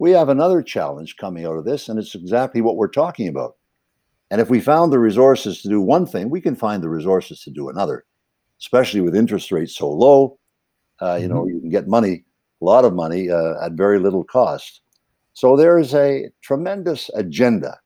We 0.01 0.13
have 0.13 0.31
another 0.31 0.63
challenge 0.63 1.19
coming 1.19 1.45
out 1.45 1.59
of 1.59 1.67
this, 1.67 1.91
and 1.91 1.99
it's 1.99 2.15
exactly 2.15 2.63
what 2.63 2.77
we're 2.77 2.89
talking 2.89 3.29
about. 3.29 3.57
And 4.31 4.41
if 4.41 4.49
we 4.49 4.59
found 4.59 4.91
the 4.91 4.99
resources 4.99 5.61
to 5.61 5.69
do 5.69 5.79
one 5.79 6.07
thing, 6.07 6.31
we 6.31 6.41
can 6.41 6.57
find 6.57 6.83
the 6.83 6.89
resources 6.89 7.43
to 7.43 7.51
do 7.51 7.69
another, 7.69 8.07
especially 8.63 9.03
with 9.03 9.15
interest 9.15 9.53
rates 9.53 9.77
so 9.77 9.91
low. 9.91 10.39
Uh, 11.03 11.17
you 11.17 11.29
know, 11.29 11.43
mm-hmm. 11.43 11.55
you 11.55 11.61
can 11.61 11.69
get 11.69 11.87
money 11.87 12.25
a 12.63 12.65
lot 12.65 12.87
of 12.87 12.95
money 12.95 13.31
uh, 13.31 13.63
at 13.63 13.73
very 13.73 13.99
little 13.99 14.25
cost. 14.25 14.81
So 15.35 15.55
there 15.55 15.79
is 15.79 15.95
a 15.95 16.31
tremendous 16.41 17.11
agenda, 17.15 17.79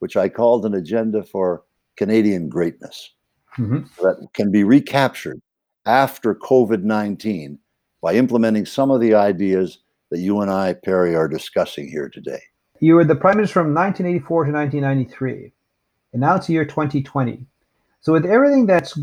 which 0.00 0.14
I 0.14 0.28
called 0.28 0.66
an 0.66 0.74
agenda 0.74 1.22
for 1.22 1.64
Canadian 1.96 2.50
greatness, 2.50 3.14
mm-hmm. 3.56 3.84
that 4.02 4.28
can 4.34 4.50
be 4.50 4.62
recaptured 4.62 5.40
after 5.86 6.34
COVID 6.34 6.82
19 6.82 7.58
by 8.02 8.12
implementing 8.12 8.66
some 8.66 8.90
of 8.90 9.00
the 9.00 9.14
ideas 9.14 9.78
that 10.12 10.20
you 10.20 10.42
and 10.42 10.50
I, 10.50 10.74
Perry, 10.74 11.16
are 11.16 11.26
discussing 11.26 11.88
here 11.88 12.10
today. 12.10 12.40
You 12.80 12.96
were 12.96 13.04
the 13.04 13.16
Prime 13.16 13.38
Minister 13.38 13.54
from 13.54 13.74
1984 13.74 14.44
to 14.44 14.52
1993, 14.52 15.52
and 16.12 16.20
now 16.20 16.36
it's 16.36 16.48
the 16.48 16.52
year 16.52 16.66
2020. 16.66 17.46
So, 18.02 18.12
with 18.12 18.26
everything 18.26 18.66
that's 18.66 18.98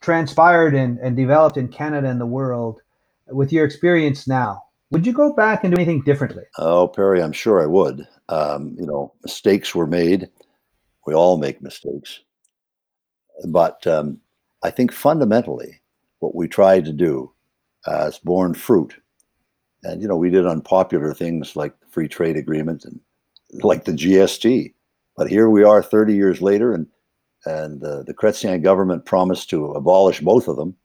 transpired 0.00 0.76
and, 0.76 0.98
and 1.00 1.16
developed 1.16 1.56
in 1.56 1.66
Canada 1.66 2.08
and 2.08 2.20
the 2.20 2.26
world, 2.26 2.80
with 3.26 3.52
your 3.52 3.64
experience 3.64 4.28
now, 4.28 4.62
would 4.92 5.04
you 5.04 5.12
go 5.12 5.32
back 5.32 5.64
and 5.64 5.74
do 5.74 5.80
anything 5.80 6.02
differently? 6.02 6.44
Oh, 6.56 6.86
Perry, 6.86 7.20
I'm 7.20 7.32
sure 7.32 7.60
I 7.60 7.66
would. 7.66 8.06
Um, 8.28 8.76
you 8.78 8.86
know, 8.86 9.12
mistakes 9.24 9.74
were 9.74 9.88
made. 9.88 10.28
We 11.04 11.14
all 11.14 11.36
make 11.36 11.62
mistakes. 11.62 12.20
But 13.48 13.84
um, 13.88 14.20
I 14.62 14.70
think 14.70 14.92
fundamentally, 14.92 15.80
what 16.20 16.36
we 16.36 16.46
tried 16.46 16.84
to 16.84 16.92
do 16.92 17.32
uh, 17.86 18.04
has 18.04 18.18
borne 18.20 18.54
fruit. 18.54 19.01
And, 19.84 20.00
you 20.00 20.08
know, 20.08 20.16
we 20.16 20.30
did 20.30 20.46
unpopular 20.46 21.12
things 21.14 21.56
like 21.56 21.78
the 21.80 21.86
free 21.86 22.08
trade 22.08 22.36
agreement 22.36 22.84
and 22.84 23.00
like 23.62 23.84
the 23.84 23.92
GST. 23.92 24.72
But 25.16 25.28
here 25.28 25.50
we 25.50 25.64
are 25.64 25.82
30 25.82 26.14
years 26.14 26.40
later, 26.40 26.72
and, 26.72 26.86
and 27.44 27.82
uh, 27.84 28.02
the 28.04 28.14
Chrétien 28.14 28.62
government 28.62 29.04
promised 29.04 29.50
to 29.50 29.72
abolish 29.72 30.20
both 30.20 30.48
of 30.48 30.56
them 30.56 30.76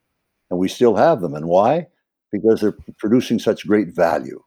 and 0.50 0.60
we 0.60 0.68
still 0.68 0.96
have 0.96 1.22
them. 1.22 1.36
And 1.36 1.48
why? 1.48 1.88
Because 2.32 2.62
they're 2.62 2.78
producing 2.98 3.40
such 3.40 3.68
great 3.68 3.90
value 3.90 4.42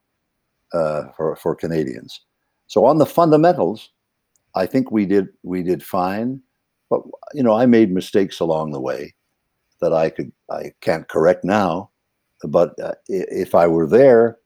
uh, 0.73 1.05
for 1.17 1.37
for 1.37 1.55
Canadians. 1.55 2.21
So 2.67 2.85
on 2.85 2.99
the 2.99 3.07
fundamentals, 3.07 3.91
I 4.55 4.67
think 4.67 4.91
we 4.91 5.07
did 5.07 5.29
we 5.43 5.63
did 5.63 5.83
fine, 5.83 6.41
but 6.89 7.03
you 7.35 7.43
know 7.43 7.55
I 7.55 7.67
made 7.67 7.93
mistakes 7.93 8.41
along 8.41 8.73
the 8.73 8.81
way 8.81 9.15
that 9.81 9.93
I 9.93 10.11
could 10.11 10.33
I 10.51 10.73
can't 10.81 11.09
correct 11.09 11.45
now. 11.45 11.90
But 12.45 12.79
uh, 12.81 12.93
if 13.09 13.55
I 13.55 13.67
were 13.67 13.87
there 13.87 14.39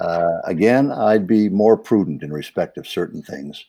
uh, 0.00 0.38
again, 0.44 0.90
I'd 0.90 1.26
be 1.26 1.48
more 1.48 1.76
prudent 1.76 2.22
in 2.22 2.32
respect 2.32 2.78
of 2.78 2.86
certain 2.86 3.22
things 3.22 3.64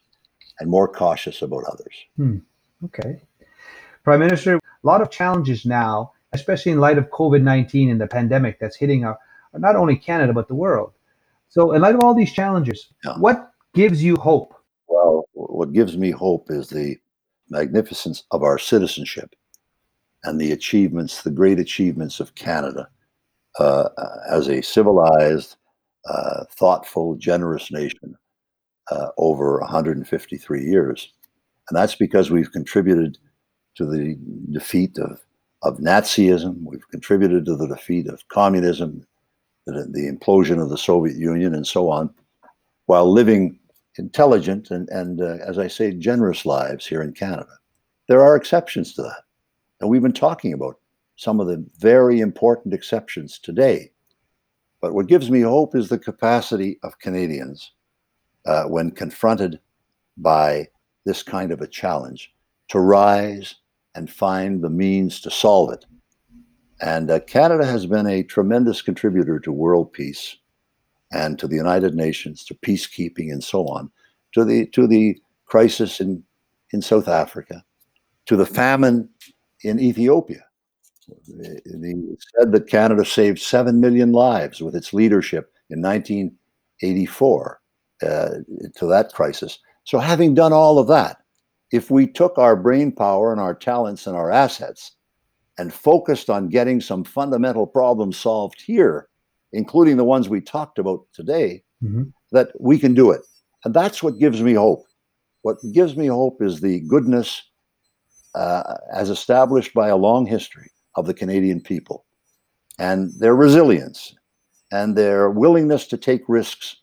and 0.60 0.70
more 0.70 0.88
cautious 0.88 1.42
about 1.42 1.64
others. 1.66 1.96
Hmm. 2.18 2.38
Okay. 2.84 3.22
Prime 4.04 4.20
Minister, 4.20 4.56
a 4.56 4.62
lot 4.84 5.02
of 5.02 5.10
challenges 5.10 5.66
now, 5.66 6.14
especially 6.34 6.72
in 6.72 6.80
light 6.80 6.98
of 6.98 7.10
COVID 7.10 7.42
19 7.42 7.90
and 7.90 8.00
the 8.00 8.08
pandemic 8.08 8.60
that's 8.60 8.76
hitting 8.76 9.06
our, 9.06 9.18
not 9.54 9.76
only 9.76 9.96
Canada, 9.96 10.34
but 10.34 10.48
the 10.48 10.56
world. 10.56 10.94
So, 11.50 11.72
in 11.72 11.82
light 11.82 11.96
of 11.96 12.02
all 12.02 12.14
these 12.14 12.34
challenges, 12.34 12.88
yeah. 13.04 13.18
what 13.18 13.52
gives 13.74 14.04
you 14.04 14.16
hope? 14.18 14.54
Well, 14.88 15.28
what 15.34 15.74
gives 15.74 15.98
me 15.98 16.12
hope 16.12 16.48
is 16.50 16.70
the 16.70 16.98
magnificence 17.50 18.24
of 18.32 18.44
our 18.44 18.58
citizenship 18.58 19.36
and 20.24 20.40
the 20.40 20.52
achievements, 20.52 21.22
the 21.22 21.32
great 21.32 21.60
achievements 21.60 22.20
of 22.20 22.36
Canada 22.36 22.90
uh, 23.60 23.90
as 24.30 24.48
a 24.48 24.62
civilized, 24.62 25.56
uh, 26.10 26.46
thoughtful, 26.52 27.16
generous 27.16 27.72
nation 27.72 28.16
uh, 28.92 29.08
over 29.18 29.60
153 29.60 30.64
years. 30.64 31.14
And 31.70 31.78
that's 31.78 31.96
because 31.96 32.30
we've 32.30 32.52
contributed 32.52 33.18
to 33.76 33.86
the 33.86 34.18
defeat 34.52 34.98
of, 35.00 35.20
of 35.64 35.78
Nazism, 35.80 36.64
we've 36.64 36.88
contributed 36.90 37.46
to 37.46 37.56
the 37.56 37.68
defeat 37.68 38.08
of 38.08 38.28
communism, 38.28 39.06
the, 39.66 39.88
the 39.92 40.10
implosion 40.12 40.62
of 40.62 40.70
the 40.70 40.78
Soviet 40.78 41.18
Union, 41.18 41.54
and 41.56 41.66
so 41.66 41.90
on, 41.90 42.14
while 42.86 43.12
living 43.12 43.60
intelligent 43.98 44.72
and, 44.72 44.88
and 44.90 45.22
uh, 45.22 45.38
as 45.46 45.58
I 45.58 45.68
say, 45.68 45.92
generous 45.92 46.46
lives 46.46 46.86
here 46.86 47.02
in 47.02 47.14
Canada. 47.14 47.48
There 48.08 48.22
are 48.22 48.36
exceptions 48.36 48.94
to 48.94 49.02
that. 49.04 49.24
And 49.80 49.90
we've 49.90 50.02
been 50.02 50.14
talking 50.14 50.54
about 50.54 50.80
some 51.16 51.40
of 51.40 51.48
the 51.48 51.66
very 51.80 52.20
important 52.20 52.74
exceptions 52.74 53.40
today. 53.40 53.92
But 54.82 54.94
what 54.94 55.08
gives 55.08 55.32
me 55.32 55.42
hope 55.42 55.76
is 55.76 55.90
the 55.90 55.98
capacity 55.98 56.80
of 56.84 57.00
Canadians 57.00 57.72
uh, 58.46 58.66
when 58.66 58.92
confronted 58.92 59.60
by 60.18 60.68
this 61.06 61.24
kind 61.24 61.52
of 61.52 61.62
a 61.62 61.68
challenge 61.68 62.34
to 62.70 62.80
rise 62.80 63.56
and 63.96 64.10
find 64.10 64.62
the 64.62 64.70
means 64.70 65.22
to 65.22 65.32
solve 65.32 65.72
it. 65.72 65.86
And 66.82 67.10
uh, 67.10 67.22
Canada 67.22 67.66
has 67.66 67.86
been 67.86 68.08
a 68.08 68.24
tremendous 68.24 68.82
contributor 68.82 69.40
to 69.40 69.52
world 69.52 69.94
peace 69.94 70.36
and 71.12 71.40
to 71.40 71.48
the 71.48 71.56
United 71.56 71.96
Nations, 71.96 72.44
to 72.46 72.56
peacekeeping 72.56 73.32
and 73.32 73.44
so 73.44 73.66
on, 73.68 73.90
to 74.34 74.44
the 74.44 74.66
to 74.68 74.86
the 74.86 75.18
crisis 75.46 76.02
in, 76.02 76.24
in 76.74 76.82
South 76.82 77.08
Africa, 77.08 77.64
to 78.26 78.36
the 78.36 78.46
famine 78.46 79.08
in 79.62 79.80
Ethiopia. 79.80 80.44
It 81.08 82.24
said 82.38 82.52
that 82.52 82.68
Canada 82.68 83.06
saved 83.06 83.40
7 83.40 83.80
million 83.80 84.12
lives 84.12 84.62
with 84.62 84.76
its 84.76 84.94
leadership 84.94 85.52
in 85.70 85.82
1984 85.82 87.62
uh, 88.02 88.30
to 88.76 88.86
that 88.88 89.14
crisis. 89.14 89.60
So, 89.84 90.00
having 90.00 90.34
done 90.34 90.54
all 90.54 90.80
of 90.80 90.88
that, 90.88 91.18
if 91.72 91.92
we 91.92 92.08
took 92.08 92.38
our 92.38 92.56
brain 92.56 92.92
power 92.92 93.32
and 93.32 93.42
our 93.42 93.54
talents 93.54 94.08
and 94.08 94.16
our 94.16 94.32
assets 94.32 94.94
and 95.58 95.74
focused 95.74 96.30
on 96.30 96.50
getting 96.50 96.82
some 96.82 97.04
fundamental 97.04 97.68
problems 97.68 98.18
solved 98.18 98.62
here, 98.62 99.08
including 99.54 99.98
the 99.98 100.04
ones 100.04 100.28
we 100.28 100.42
talked 100.42 100.80
about 100.80 101.06
today, 101.14 101.64
mm-hmm. 101.84 102.04
that 102.32 102.50
we 102.60 102.78
can 102.80 102.94
do 102.94 103.12
it. 103.12 103.22
And 103.64 103.74
that's 103.74 104.04
what 104.04 104.20
gives 104.20 104.42
me 104.42 104.54
hope. 104.54 104.84
What 105.44 105.58
gives 105.72 105.96
me 105.96 106.08
hope 106.08 106.42
is 106.42 106.60
the 106.60 106.82
goodness 106.82 107.44
uh, 108.34 108.76
as 108.94 109.10
established 109.10 109.74
by 109.74 109.88
a 109.88 109.96
long 109.96 110.26
history 110.26 110.70
of 110.96 111.06
the 111.06 111.14
Canadian 111.14 111.62
people 111.62 112.06
and 112.80 113.12
their 113.20 113.36
resilience 113.36 114.16
and 114.72 114.98
their 114.98 115.30
willingness 115.30 115.88
to 115.88 115.98
take 115.98 116.24
risks 116.28 116.78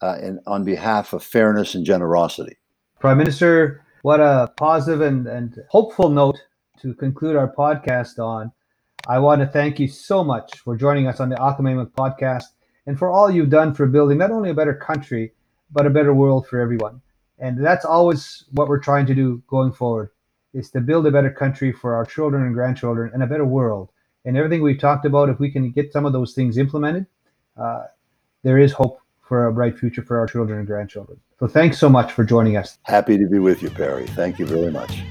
uh, 0.00 0.18
in, 0.22 0.40
on 0.46 0.64
behalf 0.64 1.12
of 1.12 1.22
fairness 1.22 1.74
and 1.74 1.84
generosity. 1.84 2.56
Prime 3.00 3.18
Minister, 3.18 3.84
what 4.02 4.20
a 4.20 4.52
positive 4.56 5.00
and, 5.00 5.26
and 5.26 5.58
hopeful 5.68 6.08
note 6.08 6.40
to 6.80 6.94
conclude 6.94 7.36
our 7.36 7.52
podcast 7.52 8.18
on. 8.18 8.52
I 9.08 9.18
want 9.18 9.40
to 9.40 9.46
thank 9.46 9.80
you 9.80 9.88
so 9.88 10.22
much 10.22 10.58
for 10.58 10.76
joining 10.76 11.08
us 11.08 11.18
on 11.18 11.28
the 11.28 11.36
Akamaimak 11.36 11.90
podcast 11.92 12.44
and 12.86 12.98
for 12.98 13.10
all 13.10 13.30
you've 13.30 13.50
done 13.50 13.74
for 13.74 13.86
building 13.86 14.18
not 14.18 14.30
only 14.30 14.50
a 14.50 14.54
better 14.54 14.74
country, 14.74 15.32
but 15.72 15.86
a 15.86 15.90
better 15.90 16.14
world 16.14 16.46
for 16.46 16.60
everyone. 16.60 17.00
And 17.38 17.64
that's 17.64 17.84
always 17.84 18.44
what 18.52 18.68
we're 18.68 18.78
trying 18.78 19.06
to 19.06 19.14
do 19.14 19.42
going 19.48 19.72
forward 19.72 20.10
is 20.54 20.70
to 20.70 20.80
build 20.80 21.06
a 21.06 21.10
better 21.10 21.30
country 21.30 21.72
for 21.72 21.94
our 21.94 22.04
children 22.04 22.44
and 22.44 22.54
grandchildren 22.54 23.10
and 23.14 23.22
a 23.22 23.26
better 23.26 23.44
world. 23.44 23.90
And 24.24 24.36
everything 24.36 24.62
we've 24.62 24.78
talked 24.78 25.04
about, 25.04 25.28
if 25.28 25.38
we 25.40 25.50
can 25.50 25.70
get 25.70 25.92
some 25.92 26.04
of 26.04 26.12
those 26.12 26.34
things 26.34 26.58
implemented, 26.58 27.06
uh, 27.56 27.84
there 28.42 28.58
is 28.58 28.72
hope 28.72 29.00
for 29.20 29.46
a 29.46 29.52
bright 29.52 29.78
future 29.78 30.02
for 30.02 30.18
our 30.18 30.26
children 30.26 30.58
and 30.58 30.66
grandchildren. 30.66 31.18
So 31.38 31.46
thanks 31.46 31.78
so 31.78 31.88
much 31.88 32.12
for 32.12 32.24
joining 32.24 32.56
us. 32.56 32.78
Happy 32.82 33.18
to 33.18 33.26
be 33.26 33.38
with 33.38 33.62
you, 33.62 33.70
Perry. 33.70 34.06
Thank 34.08 34.38
you 34.38 34.46
very 34.46 34.70
much. 34.70 35.02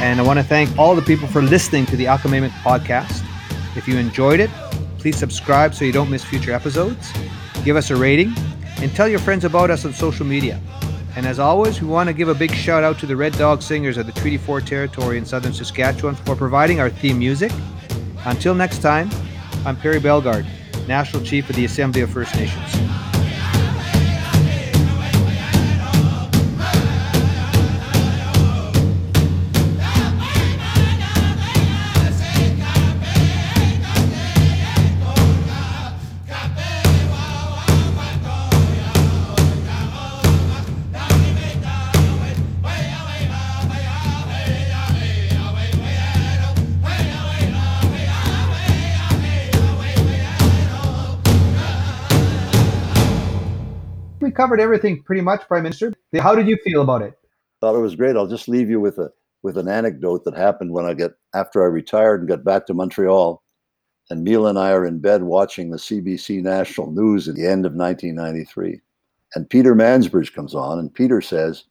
And 0.00 0.20
I 0.20 0.22
want 0.22 0.38
to 0.38 0.44
thank 0.44 0.76
all 0.78 0.94
the 0.94 1.02
people 1.02 1.26
for 1.28 1.42
listening 1.42 1.86
to 1.86 1.96
the 1.96 2.04
Akamaimak 2.04 2.50
podcast. 2.62 3.24
If 3.76 3.88
you 3.88 3.96
enjoyed 3.98 4.40
it, 4.40 4.50
please 4.98 5.16
subscribe 5.16 5.74
so 5.74 5.84
you 5.84 5.92
don't 5.92 6.10
miss 6.10 6.24
future 6.24 6.52
episodes. 6.52 7.12
Give 7.64 7.76
us 7.76 7.90
a 7.90 7.96
rating 7.96 8.32
and 8.80 8.94
tell 8.94 9.08
your 9.08 9.18
friends 9.18 9.44
about 9.44 9.70
us 9.70 9.84
on 9.84 9.92
social 9.92 10.24
media. 10.24 10.60
And 11.16 11.26
as 11.26 11.38
always, 11.38 11.80
we 11.80 11.88
want 11.88 12.08
to 12.08 12.12
give 12.12 12.28
a 12.28 12.34
big 12.34 12.54
shout 12.54 12.84
out 12.84 12.98
to 13.00 13.06
the 13.06 13.16
Red 13.16 13.32
Dog 13.32 13.60
Singers 13.62 13.96
of 13.96 14.06
the 14.06 14.12
Treaty 14.12 14.38
4 14.38 14.60
territory 14.60 15.18
in 15.18 15.24
southern 15.24 15.52
Saskatchewan 15.52 16.14
for 16.14 16.36
providing 16.36 16.80
our 16.80 16.90
theme 16.90 17.18
music. 17.18 17.50
Until 18.24 18.54
next 18.54 18.78
time, 18.78 19.10
I'm 19.64 19.76
Perry 19.76 19.98
Bellegarde, 19.98 20.46
National 20.86 21.22
Chief 21.24 21.50
of 21.50 21.56
the 21.56 21.64
Assembly 21.64 22.02
of 22.02 22.10
First 22.10 22.34
Nations. 22.36 23.07
Covered 54.38 54.60
everything 54.60 55.02
pretty 55.02 55.20
much, 55.20 55.46
Prime 55.48 55.64
Minister. 55.64 55.92
How 56.20 56.34
did 56.36 56.46
you 56.46 56.56
feel 56.62 56.80
about 56.80 57.02
it? 57.02 57.18
Thought 57.60 57.74
it 57.74 57.80
was 57.80 57.96
great. 57.96 58.14
I'll 58.14 58.28
just 58.28 58.48
leave 58.48 58.70
you 58.70 58.80
with 58.80 58.98
a 58.98 59.10
with 59.42 59.58
an 59.58 59.68
anecdote 59.68 60.24
that 60.24 60.36
happened 60.36 60.72
when 60.72 60.84
I 60.84 60.94
get 60.94 61.12
after 61.34 61.62
I 61.62 61.66
retired 61.66 62.20
and 62.20 62.28
got 62.28 62.44
back 62.44 62.66
to 62.66 62.74
Montreal. 62.74 63.42
And 64.10 64.24
Mila 64.24 64.50
and 64.50 64.58
I 64.58 64.70
are 64.70 64.86
in 64.86 65.00
bed 65.00 65.22
watching 65.22 65.70
the 65.70 65.76
CBC 65.76 66.42
national 66.42 66.92
news 66.92 67.28
at 67.28 67.34
the 67.34 67.46
end 67.46 67.66
of 67.66 67.74
1993. 67.74 68.80
And 69.34 69.50
Peter 69.50 69.74
Mansbridge 69.74 70.32
comes 70.32 70.54
on, 70.54 70.78
and 70.78 70.94
Peter 70.94 71.20
says, 71.20 71.64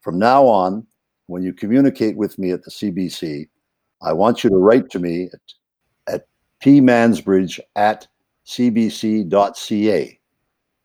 From 0.00 0.18
now 0.18 0.46
on, 0.46 0.86
when 1.26 1.42
you 1.42 1.52
communicate 1.52 2.16
with 2.16 2.38
me 2.38 2.52
at 2.52 2.62
the 2.62 2.70
CBC, 2.70 3.48
I 4.02 4.12
want 4.12 4.42
you 4.42 4.50
to 4.50 4.56
write 4.56 4.88
to 4.90 4.98
me 4.98 5.30
at, 5.32 6.14
at 6.14 6.28
pmansbridge 6.62 7.60
at 7.76 8.06
cbc.ca. 8.46 10.20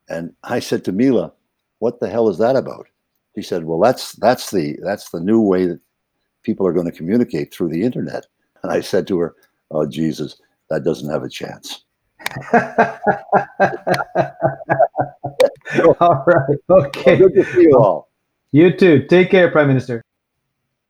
And 0.09 0.33
I 0.43 0.59
said 0.59 0.83
to 0.85 0.91
Mila, 0.91 1.31
"What 1.79 1.99
the 1.99 2.09
hell 2.09 2.29
is 2.29 2.37
that 2.39 2.55
about?" 2.55 2.87
She 3.35 3.41
said, 3.41 3.65
"Well, 3.65 3.79
that's 3.79 4.13
that's 4.13 4.51
the 4.51 4.77
that's 4.83 5.09
the 5.09 5.19
new 5.19 5.41
way 5.41 5.65
that 5.65 5.79
people 6.43 6.65
are 6.65 6.73
going 6.73 6.87
to 6.87 6.97
communicate 6.97 7.53
through 7.53 7.69
the 7.69 7.83
internet." 7.83 8.25
And 8.63 8.71
I 8.71 8.81
said 8.81 9.07
to 9.07 9.19
her, 9.19 9.35
"Oh 9.71 9.85
Jesus, 9.85 10.41
that 10.69 10.83
doesn't 10.83 11.09
have 11.09 11.23
a 11.23 11.29
chance." 11.29 11.83
all 15.99 16.23
right. 16.27 16.57
Okay. 16.69 17.01
Well, 17.05 17.17
good 17.17 17.35
to 17.35 17.45
see 17.45 17.61
you 17.61 17.77
all. 17.77 18.09
You 18.51 18.75
too. 18.75 19.05
Take 19.05 19.29
care, 19.29 19.51
Prime 19.51 19.67
Minister. 19.67 20.03